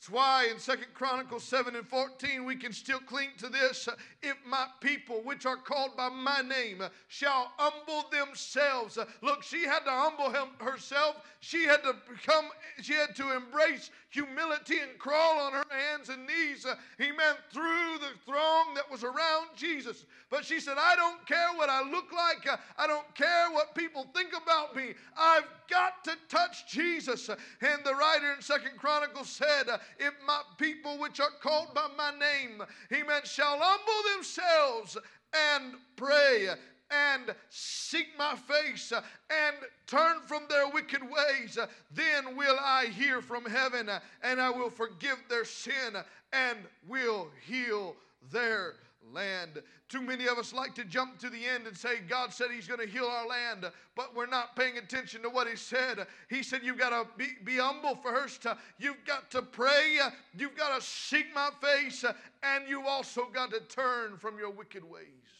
That's 0.00 0.10
why 0.10 0.48
in 0.50 0.58
Second 0.58 0.94
Chronicles 0.94 1.44
7 1.44 1.76
and 1.76 1.86
14 1.86 2.44
we 2.44 2.56
can 2.56 2.72
still 2.72 3.00
cling 3.00 3.30
to 3.38 3.48
this. 3.48 3.88
If 4.22 4.36
my 4.46 4.66
people, 4.80 5.22
which 5.24 5.44
are 5.44 5.56
called 5.56 5.96
by 5.96 6.08
my 6.08 6.40
name, 6.40 6.82
shall 7.08 7.52
humble 7.58 8.08
themselves. 8.10 8.98
Look, 9.22 9.42
she 9.42 9.64
had 9.64 9.80
to 9.80 9.90
humble 9.90 10.30
herself. 10.58 11.16
She 11.40 11.64
had 11.64 11.82
to 11.82 11.94
become, 12.10 12.46
she 12.80 12.94
had 12.94 13.14
to 13.16 13.36
embrace 13.36 13.90
humility 14.10 14.80
and 14.80 14.98
crawl 14.98 15.38
on 15.38 15.52
her 15.52 15.64
hands 15.70 16.08
and 16.08 16.26
knees. 16.26 16.66
Uh, 16.66 16.74
he 16.98 17.06
meant 17.12 17.38
through 17.52 17.98
the 17.98 18.10
throng 18.26 18.74
that 18.74 18.90
was 18.90 19.04
around 19.04 19.48
Jesus. 19.56 20.04
But 20.30 20.44
she 20.44 20.60
said, 20.60 20.76
I 20.78 20.96
don't 20.96 21.24
care 21.26 21.48
what 21.56 21.70
I 21.70 21.88
look 21.88 22.12
like. 22.12 22.46
Uh, 22.46 22.56
I 22.76 22.86
don't 22.86 23.14
care 23.14 23.50
what 23.52 23.74
people 23.74 24.06
think 24.14 24.30
about 24.30 24.76
me. 24.76 24.94
I've 25.16 25.48
got 25.70 26.04
to 26.04 26.16
touch 26.28 26.70
Jesus. 26.70 27.28
Uh, 27.28 27.36
and 27.62 27.84
the 27.84 27.94
writer 27.94 28.32
in 28.34 28.42
Second 28.42 28.76
Chronicles 28.78 29.28
said, 29.30 29.64
if 29.98 30.14
my 30.26 30.42
people 30.58 30.98
which 30.98 31.20
are 31.20 31.30
called 31.40 31.72
by 31.74 31.86
my 31.96 32.10
name, 32.10 32.62
he 32.88 33.02
meant, 33.02 33.26
shall 33.26 33.58
humble 33.60 34.16
themselves 34.16 34.98
and 35.32 35.74
pray 35.96 36.48
and 36.90 37.34
seek 37.48 38.08
my 38.18 38.34
face 38.34 38.92
uh, 38.92 39.02
and 39.30 39.56
turn 39.86 40.16
from 40.26 40.42
their 40.48 40.68
wicked 40.68 41.02
ways, 41.02 41.58
uh, 41.58 41.66
then 41.92 42.36
will 42.36 42.58
I 42.60 42.86
hear 42.86 43.22
from 43.22 43.44
heaven 43.44 43.88
uh, 43.88 44.00
and 44.22 44.40
I 44.40 44.50
will 44.50 44.70
forgive 44.70 45.18
their 45.28 45.44
sin 45.44 45.96
and 46.32 46.58
will 46.88 47.28
heal 47.46 47.96
their 48.32 48.74
land. 49.12 49.62
Too 49.88 50.02
many 50.02 50.26
of 50.26 50.38
us 50.38 50.52
like 50.52 50.74
to 50.76 50.84
jump 50.84 51.18
to 51.18 51.30
the 51.30 51.46
end 51.46 51.66
and 51.66 51.76
say, 51.76 51.98
God 52.08 52.32
said 52.32 52.48
He's 52.54 52.68
going 52.68 52.80
to 52.80 52.86
heal 52.86 53.06
our 53.06 53.26
land, 53.26 53.66
but 53.96 54.14
we're 54.14 54.26
not 54.26 54.54
paying 54.54 54.78
attention 54.78 55.22
to 55.22 55.28
what 55.28 55.48
He 55.48 55.56
said. 55.56 56.06
He 56.28 56.42
said, 56.42 56.60
You've 56.62 56.78
got 56.78 56.90
to 56.90 57.06
be, 57.16 57.28
be 57.44 57.56
humble 57.56 57.96
first. 57.96 58.46
You've 58.78 59.04
got 59.06 59.30
to 59.32 59.42
pray. 59.42 59.98
You've 60.36 60.56
got 60.56 60.78
to 60.78 60.86
seek 60.86 61.26
my 61.34 61.50
face. 61.60 62.04
And 62.42 62.68
you've 62.68 62.86
also 62.86 63.26
got 63.32 63.50
to 63.50 63.60
turn 63.60 64.16
from 64.16 64.38
your 64.38 64.50
wicked 64.50 64.88
ways. 64.88 65.39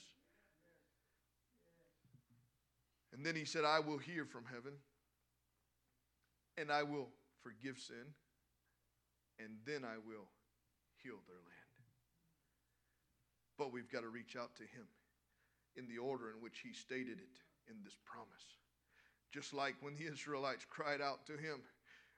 And 3.21 3.27
then 3.27 3.37
He 3.37 3.45
said, 3.45 3.67
I 3.67 3.81
will 3.81 3.99
hear 3.99 4.25
from 4.25 4.45
heaven, 4.51 4.73
and 6.57 6.73
I 6.73 6.85
will 6.85 7.09
forgive 7.43 7.79
sin, 7.79 8.15
and 9.39 9.59
then 9.67 9.85
I 9.85 9.99
will 9.99 10.25
heal 11.03 11.19
their 11.29 11.37
land. 11.37 11.85
But 13.59 13.75
we've 13.75 13.93
got 13.93 14.05
to 14.05 14.09
reach 14.09 14.37
out 14.37 14.57
to 14.57 14.63
Him 14.63 14.89
in 15.77 15.87
the 15.87 15.99
order 15.99 16.31
in 16.31 16.41
which 16.41 16.61
He 16.65 16.73
stated 16.73 17.19
it 17.19 17.37
in 17.69 17.77
this 17.85 17.99
promise. 18.07 18.57
Just 19.35 19.53
like 19.53 19.75
when 19.83 19.97
the 19.97 20.11
Israelites 20.11 20.65
cried 20.71 21.03
out 21.03 21.27
to 21.27 21.33
Him 21.33 21.61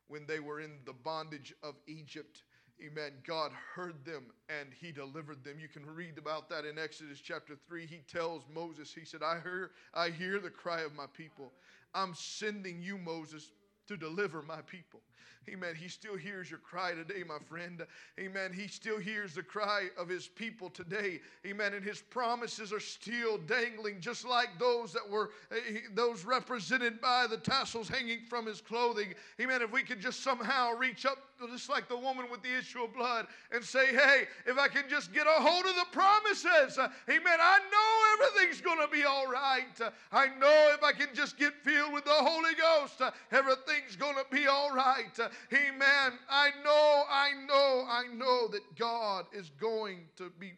when 0.06 0.24
they 0.28 0.38
were 0.38 0.60
in 0.60 0.78
the 0.86 0.92
bondage 0.92 1.52
of 1.64 1.74
Egypt. 1.88 2.44
Amen. 2.80 3.12
God 3.26 3.52
heard 3.74 4.04
them 4.04 4.24
and 4.48 4.68
he 4.80 4.92
delivered 4.92 5.44
them. 5.44 5.58
You 5.60 5.68
can 5.68 5.86
read 5.86 6.18
about 6.18 6.48
that 6.50 6.64
in 6.64 6.78
Exodus 6.78 7.20
chapter 7.20 7.54
3. 7.68 7.86
He 7.86 8.00
tells 8.08 8.42
Moses, 8.52 8.92
he 8.92 9.04
said, 9.04 9.22
I 9.22 9.40
hear, 9.42 9.70
I 9.94 10.10
hear 10.10 10.40
the 10.40 10.50
cry 10.50 10.80
of 10.80 10.94
my 10.94 11.06
people. 11.12 11.52
I'm 11.94 12.14
sending 12.14 12.82
you, 12.82 12.98
Moses, 12.98 13.50
to 13.88 13.96
deliver 13.96 14.42
my 14.42 14.62
people. 14.62 15.00
Amen. 15.48 15.74
He 15.74 15.88
still 15.88 16.16
hears 16.16 16.48
your 16.48 16.60
cry 16.60 16.92
today, 16.94 17.24
my 17.26 17.38
friend. 17.48 17.84
Amen. 18.20 18.52
He 18.52 18.68
still 18.68 18.98
hears 18.98 19.34
the 19.34 19.42
cry 19.42 19.88
of 19.98 20.08
his 20.08 20.28
people 20.28 20.70
today. 20.70 21.20
Amen. 21.44 21.74
And 21.74 21.84
his 21.84 22.00
promises 22.00 22.72
are 22.72 22.80
still 22.80 23.38
dangling, 23.38 24.00
just 24.00 24.24
like 24.24 24.50
those 24.60 24.92
that 24.92 25.08
were 25.08 25.30
eh, 25.50 25.80
those 25.94 26.24
represented 26.24 27.00
by 27.00 27.26
the 27.28 27.38
tassels 27.38 27.88
hanging 27.88 28.20
from 28.30 28.46
his 28.46 28.60
clothing. 28.60 29.14
Amen. 29.40 29.62
If 29.62 29.72
we 29.72 29.82
could 29.82 30.00
just 30.00 30.22
somehow 30.22 30.74
reach 30.74 31.04
up, 31.06 31.18
just 31.48 31.68
like 31.68 31.88
the 31.88 31.96
woman 31.96 32.26
with 32.30 32.42
the 32.42 32.56
issue 32.56 32.84
of 32.84 32.94
blood, 32.94 33.26
and 33.50 33.64
say, 33.64 33.86
Hey, 33.86 34.24
if 34.46 34.58
I 34.58 34.68
can 34.68 34.84
just 34.88 35.12
get 35.12 35.26
a 35.26 35.42
hold 35.42 35.64
of 35.66 35.74
the 35.74 35.86
promises, 35.92 36.78
uh, 36.78 36.88
amen. 37.08 37.38
I 37.40 37.58
know 37.70 38.26
everything's 38.26 38.60
going 38.60 38.80
to 38.80 38.88
be 38.88 39.04
all 39.04 39.30
right. 39.30 39.80
Uh, 39.80 39.90
I 40.10 40.26
know 40.38 40.70
if 40.74 40.82
I 40.82 40.92
can 40.92 41.08
just 41.14 41.38
get 41.38 41.52
filled 41.62 41.92
with 41.92 42.04
the 42.04 42.10
Holy 42.10 42.54
Ghost, 42.54 43.00
uh, 43.00 43.10
everything's 43.30 43.96
going 43.96 44.16
to 44.16 44.26
be 44.30 44.46
all 44.46 44.74
right. 44.74 45.18
Amen. 45.52 46.18
I 46.30 46.50
know, 46.64 47.04
I 47.10 47.30
know, 47.46 47.84
I 47.88 48.04
know 48.14 48.48
that 48.48 48.76
God 48.76 49.26
is 49.32 49.50
going 49.60 50.00
to 50.16 50.30
be 50.38 50.52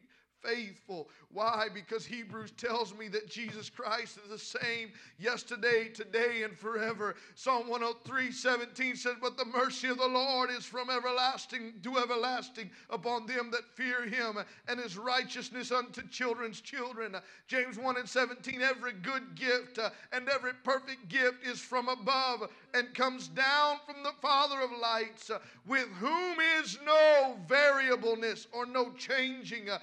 faithful. 0.45 1.09
Why? 1.33 1.69
Because 1.73 2.07
Hebrews 2.07 2.53
tells 2.53 2.95
me 2.95 3.09
that 3.09 3.29
Jesus 3.29 3.69
Christ 3.69 4.19
is 4.25 4.31
the 4.31 4.59
same 4.61 4.93
yesterday, 5.19 5.89
today, 5.89 6.43
and 6.45 6.57
forever. 6.57 7.17
Psalm 7.35 7.69
103 7.69 8.31
17 8.31 8.97
says, 8.97 9.15
But 9.21 9.37
the 9.37 9.45
mercy 9.45 9.89
of 9.89 9.99
the 9.99 10.07
Lord 10.07 10.51
is 10.51 10.65
from 10.65 10.91
everlasting 10.91 11.75
to 11.83 11.99
everlasting 11.99 12.71
upon 12.91 13.27
them 13.27 13.51
that 13.51 13.65
fear 13.75 14.07
him, 14.07 14.39
and 14.69 14.79
his 14.79 14.97
righteousness 14.97 15.73
unto 15.73 16.07
children's 16.09 16.61
children. 16.61 17.17
James 17.49 17.79
1 17.79 17.97
and 17.97 18.09
17, 18.09 18.63
every 18.63 18.93
good 18.93 19.35
gift 19.35 19.79
uh, 19.79 19.91
and 20.13 20.29
every 20.29 20.53
perfect 20.63 21.09
gift 21.09 21.45
is 21.45 21.59
from 21.61 21.89
above 21.89 22.49
and 22.75 22.95
comes 22.95 23.29
down 23.29 23.79
from 23.87 24.03
the 24.03 24.13
Father 24.21 24.61
of 24.61 24.71
lights, 24.81 25.31
uh, 25.31 25.39
with 25.67 25.89
whom 25.99 26.37
is 26.61 26.79
no 26.85 27.37
variableness 27.49 28.47
or 28.53 28.67
no 28.67 28.91
changing, 28.93 29.71
uh, 29.71 29.79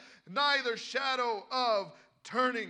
neither 0.51 0.77
shadow 0.77 1.45
of 1.51 1.93
turning. 2.23 2.69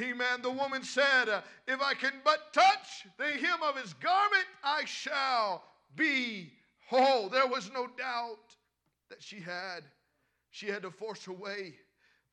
Amen. 0.00 0.42
The 0.42 0.50
woman 0.50 0.82
said, 0.82 1.28
uh, 1.28 1.42
If 1.68 1.80
I 1.80 1.94
can 1.94 2.12
but 2.24 2.52
touch 2.52 3.06
the 3.18 3.24
hem 3.24 3.62
of 3.62 3.76
his 3.76 3.92
garment, 3.94 4.46
I 4.64 4.84
shall 4.84 5.64
be 5.96 6.52
whole. 6.88 7.28
There 7.28 7.46
was 7.46 7.70
no 7.72 7.86
doubt 7.98 8.56
that 9.10 9.22
she 9.22 9.40
had. 9.40 9.80
She 10.50 10.66
had 10.66 10.82
to 10.82 10.90
force 10.90 11.24
her 11.26 11.32
way 11.32 11.74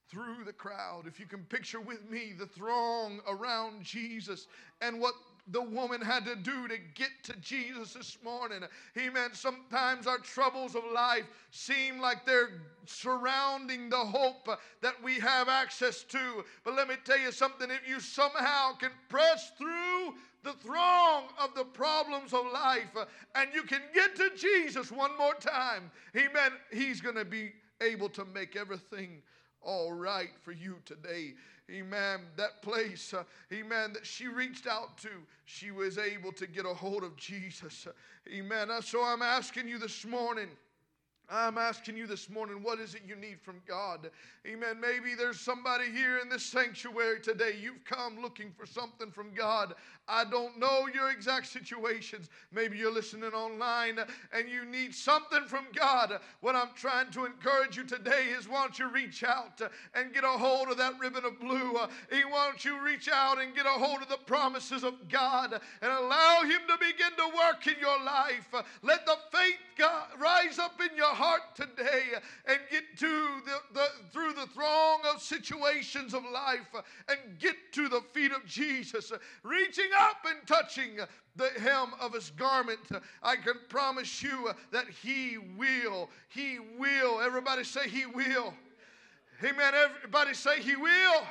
through 0.09 0.45
the 0.45 0.53
crowd. 0.53 1.03
If 1.05 1.19
you 1.19 1.25
can 1.25 1.43
picture 1.43 1.81
with 1.81 2.09
me 2.09 2.33
the 2.37 2.47
throng 2.47 3.19
around 3.27 3.83
Jesus 3.83 4.47
and 4.81 4.99
what 4.99 5.13
the 5.49 5.61
woman 5.61 6.01
had 6.01 6.25
to 6.25 6.35
do 6.35 6.67
to 6.67 6.77
get 6.95 7.09
to 7.23 7.33
Jesus 7.37 7.93
this 7.93 8.17
morning. 8.23 8.59
Amen. 8.97 9.29
Sometimes 9.33 10.05
our 10.05 10.17
troubles 10.17 10.75
of 10.75 10.83
life 10.93 11.23
seem 11.51 11.99
like 11.99 12.25
they're 12.25 12.61
surrounding 12.85 13.89
the 13.89 13.97
hope 13.97 14.49
that 14.81 15.01
we 15.01 15.19
have 15.19 15.47
access 15.47 16.03
to. 16.03 16.43
But 16.63 16.75
let 16.75 16.89
me 16.89 16.95
tell 17.05 17.19
you 17.19 17.31
something 17.31 17.69
if 17.71 17.87
you 17.87 17.99
somehow 17.99 18.73
can 18.73 18.91
press 19.07 19.51
through 19.57 20.15
the 20.43 20.53
throng 20.53 21.23
of 21.41 21.53
the 21.55 21.65
problems 21.65 22.33
of 22.33 22.45
life 22.53 22.95
uh, 22.95 23.05
and 23.35 23.49
you 23.53 23.63
can 23.63 23.81
get 23.93 24.15
to 24.15 24.29
Jesus 24.37 24.91
one 24.91 25.17
more 25.17 25.33
time, 25.33 25.91
amen, 26.15 26.51
He's 26.71 27.01
going 27.01 27.15
to 27.15 27.25
be 27.25 27.51
able 27.81 28.09
to 28.09 28.25
make 28.25 28.55
everything 28.55 29.21
all 29.61 29.91
right 29.91 30.31
for 30.43 30.51
you 30.51 30.77
today. 30.85 31.33
Amen. 31.69 32.21
That 32.37 32.61
place, 32.61 33.13
uh, 33.13 33.23
amen, 33.51 33.91
that 33.93 34.05
she 34.05 34.27
reached 34.27 34.67
out 34.67 34.97
to, 34.99 35.09
she 35.45 35.71
was 35.71 35.97
able 35.97 36.31
to 36.33 36.47
get 36.47 36.65
a 36.65 36.73
hold 36.73 37.03
of 37.03 37.15
Jesus. 37.17 37.87
Amen. 38.33 38.71
Uh, 38.71 38.81
so 38.81 39.03
I'm 39.03 39.21
asking 39.21 39.67
you 39.67 39.77
this 39.77 40.05
morning. 40.05 40.47
I'm 41.29 41.57
asking 41.57 41.97
you 41.97 42.07
this 42.07 42.29
morning, 42.29 42.63
what 42.63 42.79
is 42.79 42.95
it 42.95 43.01
you 43.05 43.17
need 43.17 43.41
from 43.41 43.61
God? 43.67 44.09
Amen. 44.45 44.79
Maybe 44.79 45.13
there's 45.13 45.39
somebody 45.39 45.91
here 45.91 46.19
in 46.19 46.29
this 46.29 46.43
sanctuary 46.43 47.19
today. 47.19 47.57
You've 47.61 47.83
come 47.83 48.21
looking 48.21 48.53
for 48.57 48.65
something 48.65 49.11
from 49.11 49.33
God. 49.33 49.73
I 50.07 50.23
don't 50.23 50.57
know 50.57 50.87
your 50.93 51.11
exact 51.11 51.47
situations. 51.47 52.29
Maybe 52.53 52.77
you're 52.77 52.93
listening 52.93 53.31
online 53.33 53.99
and 54.31 54.47
you 54.47 54.63
need 54.63 54.95
something 54.95 55.43
from 55.47 55.65
God. 55.75 56.13
What 56.39 56.55
I'm 56.55 56.69
trying 56.75 57.11
to 57.11 57.25
encourage 57.25 57.75
you 57.75 57.83
today 57.83 58.27
is 58.37 58.47
why 58.47 58.61
don't 58.61 58.79
you 58.79 58.89
reach 58.89 59.25
out 59.25 59.61
and 59.95 60.13
get 60.13 60.23
a 60.23 60.29
hold 60.29 60.69
of 60.69 60.77
that 60.77 60.97
ribbon 60.97 61.25
of 61.25 61.41
blue? 61.41 61.73
Why 61.73 61.89
don't 62.09 62.63
you 62.63 62.81
reach 62.81 63.09
out 63.09 63.41
and 63.41 63.53
get 63.53 63.65
a 63.65 63.69
hold 63.69 64.01
of 64.01 64.07
the 64.07 64.17
promises 64.25 64.85
of 64.85 65.09
God 65.09 65.59
and 65.81 65.91
allow 65.91 66.43
Him 66.43 66.61
to 66.69 66.77
begin 66.79 67.11
to 67.17 67.35
work 67.35 67.67
in 67.67 67.75
your 67.81 68.01
life. 68.05 68.47
Let 68.81 69.05
the 69.05 69.17
faith 69.33 69.57
God 69.77 70.07
rise 70.19 70.57
up 70.57 70.79
in 70.79 70.95
your 70.95 71.16
heart 71.17 71.55
today 71.55 72.03
and 72.45 72.59
get 72.69 72.83
to 72.99 73.27
the, 73.45 73.59
the 73.73 73.87
through 74.11 74.33
the 74.33 74.45
throng 74.53 74.99
of 75.13 75.21
situations 75.21 76.13
of 76.13 76.23
life 76.31 76.67
and 77.09 77.17
get 77.39 77.55
to 77.73 77.89
the 77.89 78.01
feet 78.13 78.31
of 78.31 78.45
Jesus, 78.45 79.11
reaching 79.43 79.89
up 79.99 80.17
and 80.25 80.47
touching 80.47 80.97
the 81.35 81.49
hem 81.59 81.89
of 81.99 82.13
his 82.13 82.29
garment. 82.31 82.79
I 83.23 83.35
can 83.35 83.55
promise 83.69 84.21
you 84.21 84.51
that 84.71 84.85
he 85.03 85.37
will. 85.57 86.09
He 86.29 86.59
will. 86.77 87.19
Everybody 87.21 87.63
say 87.63 87.89
he 87.89 88.05
will. 88.05 88.53
Amen. 89.43 89.73
Everybody 89.75 90.33
say 90.33 90.61
he 90.61 90.75
will. 90.75 91.23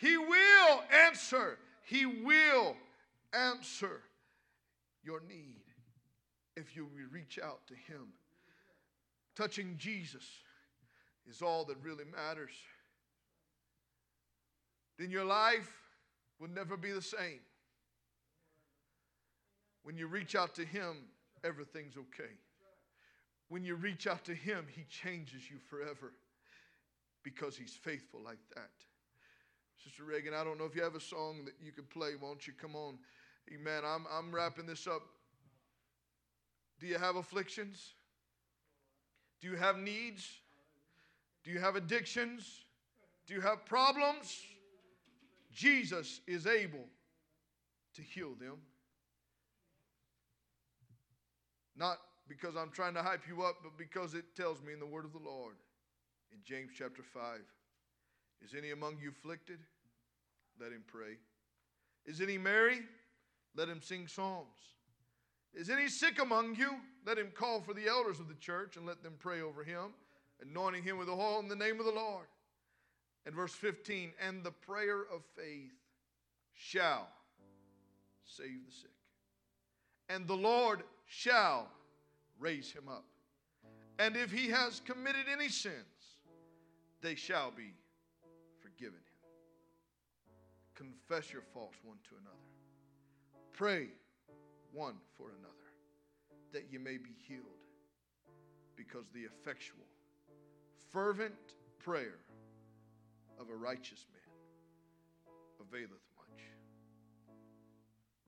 He 0.00 0.16
will 0.16 0.82
answer. 1.06 1.58
He 1.84 2.06
will 2.06 2.76
answer 3.32 4.00
your 5.02 5.20
need 5.28 5.62
if 6.56 6.76
you 6.76 6.88
reach 7.10 7.38
out 7.42 7.60
to 7.68 7.74
him. 7.74 8.12
Touching 9.40 9.74
Jesus 9.78 10.24
is 11.26 11.40
all 11.40 11.64
that 11.64 11.78
really 11.82 12.04
matters. 12.04 12.52
Then 14.98 15.10
your 15.10 15.24
life 15.24 15.72
will 16.38 16.50
never 16.50 16.76
be 16.76 16.92
the 16.92 17.00
same. 17.00 17.40
When 19.82 19.96
you 19.96 20.08
reach 20.08 20.34
out 20.34 20.54
to 20.56 20.64
Him, 20.66 21.06
everything's 21.42 21.96
okay. 21.96 22.34
when 23.48 23.64
you 23.64 23.76
reach 23.76 24.06
out 24.06 24.26
to 24.26 24.34
Him, 24.34 24.66
He 24.70 24.84
changes 24.90 25.50
you 25.50 25.56
forever 25.70 26.12
because 27.22 27.56
He's 27.56 27.72
faithful 27.72 28.20
like 28.22 28.44
that. 28.54 28.68
Sister 29.82 30.04
Reagan, 30.04 30.34
I 30.34 30.44
don't 30.44 30.58
know 30.58 30.66
if 30.66 30.76
you 30.76 30.82
have 30.82 30.96
a 30.96 31.00
song 31.00 31.46
that 31.46 31.54
you 31.64 31.72
could 31.72 31.88
play. 31.88 32.10
Won't 32.20 32.46
you 32.46 32.52
come 32.60 32.76
on? 32.76 32.98
Amen. 33.50 33.84
I'm, 33.86 34.04
I'm 34.12 34.34
wrapping 34.34 34.66
this 34.66 34.86
up. 34.86 35.00
Do 36.78 36.86
you 36.86 36.98
have 36.98 37.16
afflictions? 37.16 37.94
Do 39.40 39.48
you 39.48 39.56
have 39.56 39.78
needs? 39.78 40.28
Do 41.44 41.50
you 41.50 41.58
have 41.58 41.76
addictions? 41.76 42.64
Do 43.26 43.34
you 43.34 43.40
have 43.40 43.64
problems? 43.64 44.42
Jesus 45.52 46.20
is 46.26 46.46
able 46.46 46.86
to 47.94 48.02
heal 48.02 48.34
them. 48.38 48.58
Not 51.76 51.98
because 52.28 52.56
I'm 52.56 52.70
trying 52.70 52.94
to 52.94 53.02
hype 53.02 53.26
you 53.26 53.42
up, 53.42 53.56
but 53.62 53.76
because 53.76 54.14
it 54.14 54.24
tells 54.36 54.62
me 54.62 54.72
in 54.72 54.78
the 54.78 54.86
word 54.86 55.04
of 55.04 55.12
the 55.12 55.18
Lord 55.18 55.56
in 56.32 56.38
James 56.44 56.70
chapter 56.76 57.02
5 57.02 57.40
Is 58.44 58.54
any 58.56 58.70
among 58.70 58.98
you 59.02 59.10
afflicted? 59.10 59.58
Let 60.60 60.72
him 60.72 60.84
pray. 60.86 61.16
Is 62.06 62.20
any 62.20 62.38
merry? 62.38 62.80
Let 63.56 63.68
him 63.68 63.80
sing 63.82 64.06
psalms. 64.06 64.58
Is 65.54 65.70
any 65.70 65.88
sick 65.88 66.20
among 66.20 66.54
you? 66.56 66.76
Let 67.06 67.18
him 67.18 67.32
call 67.34 67.60
for 67.60 67.74
the 67.74 67.88
elders 67.88 68.20
of 68.20 68.28
the 68.28 68.34
church 68.34 68.76
and 68.76 68.86
let 68.86 69.02
them 69.02 69.14
pray 69.18 69.40
over 69.40 69.64
him, 69.64 69.94
anointing 70.42 70.82
him 70.82 70.98
with 70.98 71.08
oil 71.08 71.40
in 71.40 71.48
the 71.48 71.56
name 71.56 71.80
of 71.80 71.86
the 71.86 71.92
Lord. 71.92 72.26
And 73.26 73.34
verse 73.34 73.54
15, 73.54 74.12
and 74.26 74.44
the 74.44 74.50
prayer 74.50 75.00
of 75.00 75.22
faith 75.36 75.72
shall 76.54 77.08
save 78.24 78.64
the 78.66 78.72
sick. 78.72 78.90
And 80.08 80.26
the 80.26 80.36
Lord 80.36 80.82
shall 81.06 81.68
raise 82.38 82.72
him 82.72 82.88
up. 82.88 83.04
And 83.98 84.16
if 84.16 84.30
he 84.30 84.48
has 84.48 84.80
committed 84.80 85.26
any 85.30 85.48
sins, 85.48 85.74
they 87.02 87.14
shall 87.14 87.50
be 87.50 87.74
forgiven 88.60 88.94
him. 88.94 89.10
Confess 90.74 91.32
your 91.32 91.42
faults 91.52 91.76
one 91.84 91.98
to 92.08 92.16
another. 92.16 92.36
Pray 93.52 93.88
one 94.72 94.94
for 95.16 95.30
another 95.30 95.54
that 96.52 96.64
you 96.70 96.80
may 96.80 96.96
be 96.96 97.10
healed. 97.26 97.44
Because 98.76 99.04
the 99.12 99.20
effectual, 99.20 99.84
fervent 100.90 101.34
prayer 101.78 102.18
of 103.38 103.48
a 103.50 103.54
righteous 103.54 104.06
man 104.12 104.20
availeth 105.60 105.90
much. 106.16 106.42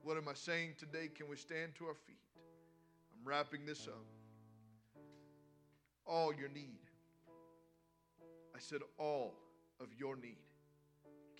What 0.03 0.17
am 0.17 0.27
I 0.27 0.33
saying 0.33 0.75
today? 0.77 1.09
Can 1.13 1.27
we 1.29 1.35
stand 1.35 1.75
to 1.75 1.85
our 1.85 1.95
feet? 1.95 2.17
I'm 3.13 3.27
wrapping 3.27 3.65
this 3.65 3.87
up. 3.87 4.05
All 6.05 6.33
your 6.33 6.49
need. 6.49 6.79
I 8.55 8.59
said, 8.59 8.81
all 8.97 9.33
of 9.79 9.87
your 9.97 10.15
need 10.15 10.37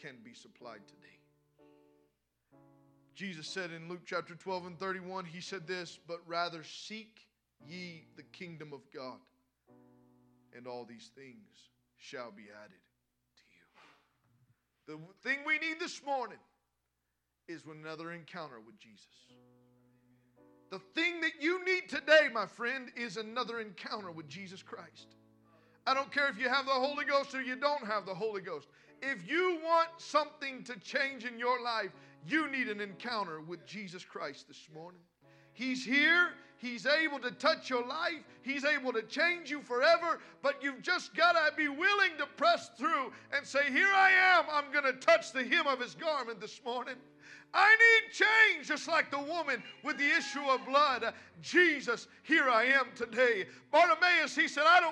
can 0.02 0.16
be 0.24 0.34
supplied 0.34 0.82
today. 0.88 1.23
Jesus 3.16 3.48
said 3.48 3.72
in 3.72 3.88
Luke 3.90 4.02
chapter 4.06 4.36
12 4.36 4.68
and 4.68 4.80
31, 4.80 5.26
He 5.26 5.40
said 5.40 5.68
this, 5.68 6.00
but 6.08 6.20
rather 6.26 6.64
seek 6.64 7.28
ye 7.68 8.06
the 8.16 8.24
kingdom 8.24 8.74
of 8.74 8.82
God, 8.94 9.20
and 10.56 10.68
all 10.68 10.86
these 10.86 11.12
things 11.16 11.70
shall 11.98 12.32
be 12.32 12.44
added 12.44 12.80
to 13.38 14.94
you. 14.96 14.98
The 14.98 15.30
thing 15.30 15.40
we 15.46 15.60
need 15.60 15.80
this 15.80 16.04
morning 16.04 16.40
is 17.48 17.64
another 17.66 18.12
encounter 18.12 18.60
with 18.66 18.80
Jesus. 18.80 19.08
The 20.72 20.80
thing 20.80 21.22
that 21.22 21.34
you 21.40 21.64
need 21.66 21.88
today, 21.88 22.30
my 22.34 22.48
friend, 22.48 22.90
is 22.96 23.18
another 23.18 23.60
encounter 23.60 24.12
with 24.12 24.28
Jesus 24.28 24.64
Christ. 24.64 25.16
I 25.86 25.94
don't 25.94 26.12
care 26.12 26.30
if 26.30 26.40
you 26.40 26.50
have 26.50 26.66
the 26.66 26.72
Holy 26.72 27.06
Ghost 27.06 27.36
or 27.36 27.42
you 27.42 27.56
don't 27.56 27.86
have 27.86 28.06
the 28.06 28.16
Holy 28.16 28.42
Ghost. 28.42 28.70
If 29.02 29.30
you 29.30 29.60
want 29.64 29.90
something 29.98 30.64
to 30.64 30.80
change 30.80 31.26
in 31.26 31.38
your 31.38 31.62
life, 31.62 31.92
you 32.28 32.50
need 32.50 32.68
an 32.68 32.82
encounter 32.82 33.42
with 33.42 33.66
Jesus 33.66 34.04
Christ 34.04 34.48
this 34.48 34.68
morning. 34.74 35.02
He's 35.54 35.86
here. 35.86 36.30
He's 36.58 36.86
able 36.86 37.20
to 37.20 37.32
touch 37.32 37.70
your 37.70 37.86
life. 37.86 38.24
He's 38.42 38.64
able 38.64 38.94
to 38.94 39.02
change 39.04 39.52
you 39.52 39.62
forever. 39.62 40.20
But 40.42 40.64
you've 40.64 40.82
just 40.82 41.14
got 41.14 41.34
to 41.34 41.56
be 41.56 41.68
willing 41.68 42.12
to 42.18 42.26
press 42.38 42.70
through 42.78 43.12
and 43.36 43.46
say, 43.46 43.70
Here 43.70 43.92
I 43.94 44.12
am. 44.12 44.46
I'm 44.52 44.72
going 44.72 44.86
to 44.86 45.00
touch 45.00 45.32
the 45.34 45.44
hem 45.44 45.68
of 45.68 45.80
his 45.80 45.94
garment 45.94 46.40
this 46.40 46.62
morning. 46.64 46.96
I 47.54 47.70
need 47.70 48.14
change, 48.14 48.68
just 48.68 48.88
like 48.88 49.12
the 49.12 49.20
woman 49.20 49.62
with 49.84 49.98
the 49.98 50.10
issue 50.10 50.42
of 50.50 50.66
blood. 50.66 51.14
Jesus, 51.42 52.08
here 52.24 52.50
I 52.50 52.64
am 52.64 52.88
today. 52.96 53.46
Bartimaeus, 53.72 54.36
he 54.36 54.48
said, 54.48 54.64
I 54.66 54.80
don't 54.80 54.92